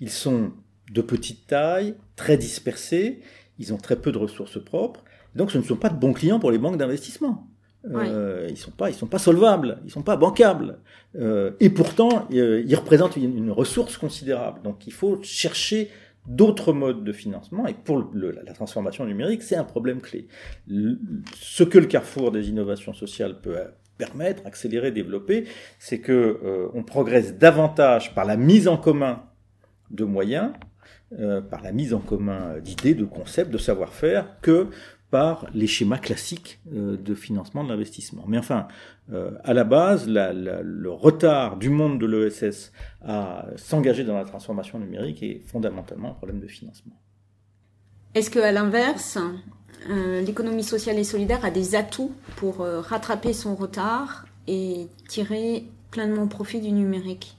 Ils 0.00 0.10
sont 0.10 0.52
de 0.90 1.02
petite 1.02 1.46
taille, 1.46 1.94
très 2.16 2.36
dispersés, 2.36 3.20
ils 3.58 3.74
ont 3.74 3.78
très 3.78 3.96
peu 3.96 4.12
de 4.12 4.18
ressources 4.18 4.62
propres, 4.62 5.04
donc 5.34 5.50
ce 5.50 5.58
ne 5.58 5.62
sont 5.62 5.76
pas 5.76 5.90
de 5.90 5.98
bons 5.98 6.12
clients 6.12 6.40
pour 6.40 6.50
les 6.50 6.58
banques 6.58 6.78
d'investissement. 6.78 7.48
Euh, 7.90 8.46
ils 8.48 8.56
sont 8.56 8.70
pas, 8.70 8.90
ils 8.90 8.94
sont 8.94 9.06
pas 9.06 9.18
solvables, 9.18 9.78
ils 9.84 9.90
sont 9.90 10.02
pas 10.02 10.16
bancables. 10.16 10.78
Euh, 11.16 11.52
et 11.60 11.70
pourtant, 11.70 12.28
euh, 12.32 12.62
ils 12.66 12.74
représentent 12.76 13.16
une, 13.16 13.36
une, 13.36 13.50
ressource 13.50 13.96
considérable. 13.96 14.62
Donc, 14.62 14.86
il 14.86 14.92
faut 14.92 15.20
chercher 15.22 15.90
d'autres 16.26 16.72
modes 16.72 17.02
de 17.04 17.12
financement. 17.12 17.66
Et 17.66 17.74
pour 17.74 17.98
le, 18.12 18.30
la 18.30 18.52
transformation 18.52 19.04
numérique, 19.04 19.42
c'est 19.42 19.56
un 19.56 19.64
problème 19.64 20.00
clé. 20.00 20.28
Le, 20.68 20.98
ce 21.34 21.64
que 21.64 21.78
le 21.78 21.86
carrefour 21.86 22.30
des 22.30 22.48
innovations 22.48 22.94
sociales 22.94 23.40
peut 23.40 23.56
permettre, 23.98 24.46
accélérer, 24.46 24.90
développer, 24.90 25.44
c'est 25.78 26.00
que 26.00 26.12
euh, 26.12 26.68
on 26.74 26.82
progresse 26.82 27.36
davantage 27.38 28.14
par 28.14 28.24
la 28.24 28.36
mise 28.36 28.68
en 28.68 28.76
commun 28.76 29.22
de 29.90 30.04
moyens, 30.04 30.52
euh, 31.20 31.40
par 31.40 31.62
la 31.62 31.72
mise 31.72 31.92
en 31.94 32.00
commun 32.00 32.58
d'idées, 32.58 32.94
de 32.94 33.04
concepts, 33.04 33.50
de 33.50 33.58
savoir-faire, 33.58 34.40
que 34.40 34.68
par 35.12 35.46
les 35.52 35.66
schémas 35.66 35.98
classiques 35.98 36.58
euh, 36.74 36.96
de 36.96 37.14
financement 37.14 37.62
de 37.62 37.68
l'investissement. 37.68 38.24
Mais 38.26 38.38
enfin, 38.38 38.66
euh, 39.12 39.32
à 39.44 39.52
la 39.52 39.62
base, 39.62 40.08
la, 40.08 40.32
la, 40.32 40.62
le 40.62 40.90
retard 40.90 41.58
du 41.58 41.68
monde 41.68 42.00
de 42.00 42.06
l'ESS 42.06 42.72
à 43.02 43.44
s'engager 43.56 44.04
dans 44.04 44.16
la 44.16 44.24
transformation 44.24 44.78
numérique 44.78 45.22
est 45.22 45.42
fondamentalement 45.46 46.12
un 46.12 46.14
problème 46.14 46.40
de 46.40 46.46
financement. 46.46 46.94
Est-ce 48.14 48.30
que, 48.30 48.38
à 48.38 48.52
l'inverse, 48.52 49.18
euh, 49.90 50.22
l'économie 50.22 50.64
sociale 50.64 50.98
et 50.98 51.04
solidaire 51.04 51.44
a 51.44 51.50
des 51.50 51.74
atouts 51.74 52.14
pour 52.36 52.62
euh, 52.62 52.80
rattraper 52.80 53.34
son 53.34 53.54
retard 53.54 54.24
et 54.48 54.86
tirer 55.08 55.66
pleinement 55.90 56.26
profit 56.26 56.62
du 56.62 56.72
numérique? 56.72 57.36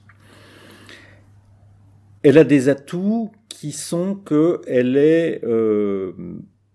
Elle 2.22 2.38
a 2.38 2.44
des 2.44 2.68
atouts 2.68 3.32
qui 3.48 3.72
sont 3.72 4.14
qu'elle 4.14 4.96
est 4.96 5.42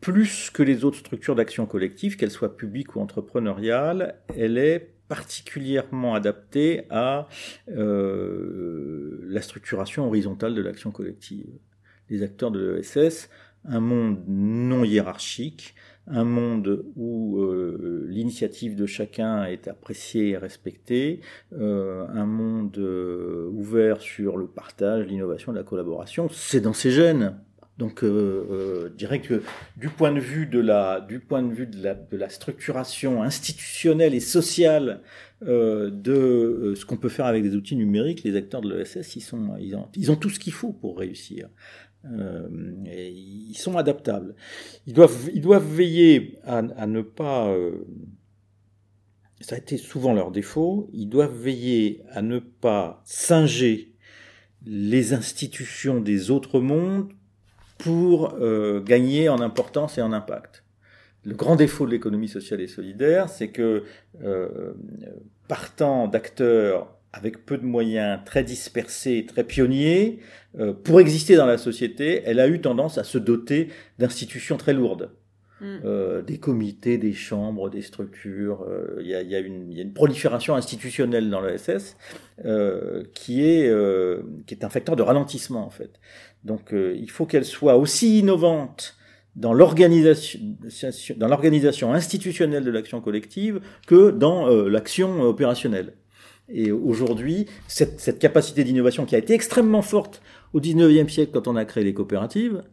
plus 0.02 0.50
que 0.50 0.64
les 0.64 0.86
autres 0.86 0.98
structures 0.98 1.36
d'action 1.36 1.66
collective, 1.66 2.16
qu'elles 2.16 2.32
soient 2.32 2.56
publiques 2.56 2.96
ou 2.96 3.02
entrepreneuriales, 3.02 4.16
elle 4.36 4.58
est 4.58 4.94
particulièrement 5.10 6.14
adaptée 6.14 6.84
à 6.90 7.28
euh, 7.70 9.20
la 9.28 9.42
structuration 9.42 10.08
horizontale 10.08 10.56
de 10.56 10.62
l'action 10.62 10.92
collective. 10.92 11.48
Les 12.10 12.24
acteurs 12.24 12.52
de 12.52 12.60
l'ESS, 12.60 13.30
un 13.66 13.80
monde 13.82 14.24
non 14.28 14.84
hiérarchique, 14.84 15.76
un 16.08 16.24
monde 16.24 16.86
où 16.96 17.40
euh, 17.40 18.06
l'initiative 18.08 18.76
de 18.76 18.86
chacun 18.86 19.46
est 19.46 19.68
appréciée 19.68 20.30
et 20.30 20.38
respectée, 20.38 21.22
euh, 21.54 22.08
un 22.08 22.26
monde 22.26 22.78
ouvert 23.52 24.02
sur 24.02 24.38
le 24.38 24.48
partage, 24.48 25.08
l'innovation, 25.08 25.52
la 25.52 25.64
collaboration, 25.64 26.30
c'est 26.32 26.62
dans 26.62 26.74
ses 26.74 26.92
gènes. 26.92 27.36
Donc, 27.80 28.04
euh, 28.04 28.46
euh, 28.52 28.89
je 28.89 28.96
dirais 28.96 29.22
que 29.22 29.42
du 29.78 29.88
point 29.88 30.12
de 30.12 30.20
vue 30.20 30.46
de 30.46 30.60
la, 30.60 31.00
du 31.00 31.22
point 31.22 31.42
de 31.42 31.54
vue 31.54 31.65
de 31.65 31.82
la, 31.82 31.94
de 31.96 32.18
la 32.18 32.28
structuration 32.28 33.24
institutionnelle 33.24 34.13
et 34.13 34.20
sociale 34.20 35.02
euh, 35.44 35.89
de 35.89 36.12
euh, 36.12 36.76
ce 36.76 36.86
qu'on 36.86 36.98
peut 36.98 37.08
faire 37.08 37.26
avec 37.26 37.42
des 37.42 37.56
outils 37.56 37.78
numériques, 37.78 38.24
les 38.24 38.36
acteurs 38.36 38.60
de 38.60 38.70
l'ESS, 38.74 39.15
ils 39.15 39.22
sont, 39.22 39.56
ils 39.62 39.78
ont, 39.78 39.88
ils 39.96 40.12
ont 40.12 40.18
tout 40.18 40.30
ce 40.30 40.39
qu'il 40.39 40.52
faut 40.52 40.74
pour 40.74 41.00
réussir. 41.00 41.48
Euh, 42.04 42.50
ils 42.86 43.58
sont 43.58 43.78
adaptables. 43.78 44.36
Ils 44.86 44.94
doivent, 44.94 45.30
ils 45.34 45.42
doivent 45.42 45.74
veiller 45.74 46.38
à, 46.44 46.58
à 46.58 46.86
ne 46.86 47.02
pas. 47.02 47.48
Euh, 47.48 47.86
ça 49.39 49.56
a 49.56 49.58
été 49.58 49.78
souvent 49.78 50.13
leur 50.13 50.32
défaut. 50.32 50.89
Ils 50.92 51.08
doivent 51.08 51.42
veiller 51.42 52.04
à 52.12 52.22
ne 52.22 52.39
pas 52.39 53.02
singer 53.06 53.94
les 54.65 55.13
institutions 55.13 56.02
des 56.02 56.30
autres 56.30 56.60
mondes 56.60 57.13
pour 57.80 58.36
euh, 58.39 58.82
gagner 58.82 59.30
en 59.30 59.42
importance 59.42 59.98
et 59.98 60.02
en 60.04 60.13
impact. 60.13 60.63
Le 61.26 61.34
grand 61.34 61.56
défaut 61.56 61.86
de 61.88 61.92
l'économie 61.92 62.28
sociale 62.28 62.62
et 62.62 62.68
solidaire, 62.68 63.30
c'est 63.30 63.48
que 63.48 63.84
euh, 64.24 64.74
partant 65.48 66.08
d'acteurs 66.08 67.00
avec 67.12 67.46
peu 67.46 67.58
de 67.58 67.65
moyens, 67.65 68.20
très 68.26 68.44
dispersés, 68.44 69.26
très 69.28 69.44
pionniers, 69.44 70.20
euh, 70.60 70.74
pour 70.74 71.00
exister 71.00 71.36
dans 71.36 71.48
la 71.48 71.58
société, 71.58 72.22
elle 72.26 72.39
a 72.39 72.48
eu 72.48 72.62
tendance 72.62 72.98
à 72.98 73.04
se 73.04 73.18
doter 73.18 73.70
d'institutions 73.98 74.58
très 74.58 74.74
lourdes. 74.74 75.10
Mm. 75.62 75.65
Euh, 75.86 76.22
des 76.22 76.38
comités, 76.38 76.98
des 76.98 77.13
chambres, 77.13 77.69
des 77.69 77.82
structures. 77.82 78.65
Il 79.00 79.08
y, 79.08 79.15
a, 79.15 79.22
y, 79.22 79.36
une, 79.41 79.72
y, 79.72 79.80
a, 79.80 79.84
une 79.84 79.93
prolifération 79.93 80.56
institutionnelle 80.56 81.30
dans 81.30 81.41
l'ESS 81.41 81.98
euh, 82.45 83.04
qui, 83.13 83.45
est, 83.45 83.67
euh, 83.67 84.22
qui 84.45 84.54
est 84.54 84.63
un 84.63 84.69
facteur 84.69 84.95
de 84.95 85.04
ralentissement 85.04 85.65
en 85.65 85.69
fait. 85.69 86.00
Donc 86.43 86.74
euh, 86.74 86.95
il 86.98 87.10
faut 87.10 87.26
qu'elle 87.26 87.45
soit 87.45 87.76
aussi 87.76 88.19
innovante 88.19 88.95
dans 89.36 89.54
l'organisation 89.54 90.39
dans 91.17 91.28
l'organisation 91.28 91.93
institutionnelle 91.93 92.63
de 92.63 92.72
l'action 92.72 93.02
collective 93.02 93.62
que 93.88 94.12
dans 94.12 94.50
euh, 94.50 94.69
l'action 94.69 95.22
opérationnelle. 95.22 95.93
Et 96.52 96.72
aujourd'hui, 96.72 97.45
cette, 97.67 98.00
cette 98.00 98.17
capacité 98.17 98.63
d'innovation 98.63 99.06
qui 99.06 99.15
a 99.15 99.19
été 99.19 99.34
extrêmement 99.34 99.84
forte 99.84 100.22
au 100.54 100.60
19e 100.60 101.08
siècle 101.08 101.32
quand 101.32 101.48
on 101.48 101.56
a 101.56 101.63
créé 101.63 101.84
les 101.84 101.93
coopératives, 101.93 102.63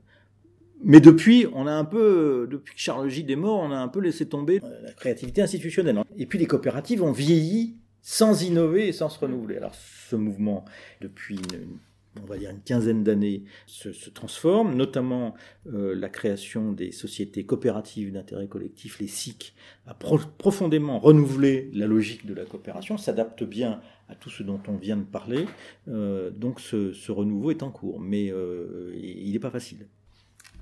mais 0.84 1.00
depuis, 1.00 1.46
on 1.54 1.66
a 1.66 1.72
un 1.72 1.84
peu, 1.84 2.46
depuis 2.50 2.74
que 2.74 2.80
Charles 2.80 3.08
Gide 3.08 3.30
est 3.30 3.36
mort, 3.36 3.60
on 3.60 3.70
a 3.70 3.78
un 3.78 3.88
peu 3.88 4.00
laissé 4.00 4.28
tomber 4.28 4.60
la 4.82 4.92
créativité 4.92 5.42
institutionnelle. 5.42 6.00
Et 6.16 6.26
puis 6.26 6.38
les 6.38 6.46
coopératives 6.46 7.02
ont 7.02 7.12
vieilli 7.12 7.76
sans 8.02 8.42
innover 8.42 8.88
et 8.88 8.92
sans 8.92 9.08
se 9.08 9.18
renouveler. 9.18 9.56
Alors 9.56 9.74
ce 9.74 10.14
mouvement, 10.16 10.64
depuis 11.00 11.36
une, 11.36 11.78
on 12.22 12.26
va 12.26 12.38
dire 12.38 12.50
une 12.50 12.60
quinzaine 12.60 13.02
d'années, 13.02 13.44
se, 13.66 14.10
transforme, 14.10 14.74
notamment 14.74 15.34
euh, 15.72 15.94
la 15.94 16.08
création 16.08 16.72
des 16.72 16.92
sociétés 16.92 17.44
coopératives 17.44 18.12
d'intérêt 18.12 18.46
collectif, 18.46 19.00
les 19.00 19.08
SIC, 19.08 19.54
a 19.86 19.94
pro 19.94 20.18
profondément 20.38 20.98
renouvelé 20.98 21.70
la 21.72 21.86
logique 21.86 22.26
de 22.26 22.34
la 22.34 22.44
coopération, 22.44 22.96
s'adapte 22.96 23.42
bien 23.44 23.80
à 24.08 24.14
tout 24.14 24.30
ce 24.30 24.42
dont 24.42 24.60
on 24.68 24.76
vient 24.76 24.96
de 24.96 25.04
parler, 25.04 25.46
euh, 25.88 26.30
donc 26.30 26.60
ce, 26.60 27.10
renouveau 27.10 27.50
est 27.50 27.62
en 27.62 27.70
cours, 27.70 28.00
mais 28.00 28.30
euh, 28.30 28.94
il 28.96 29.32
n'est 29.32 29.38
pas 29.40 29.50
facile. 29.50 29.88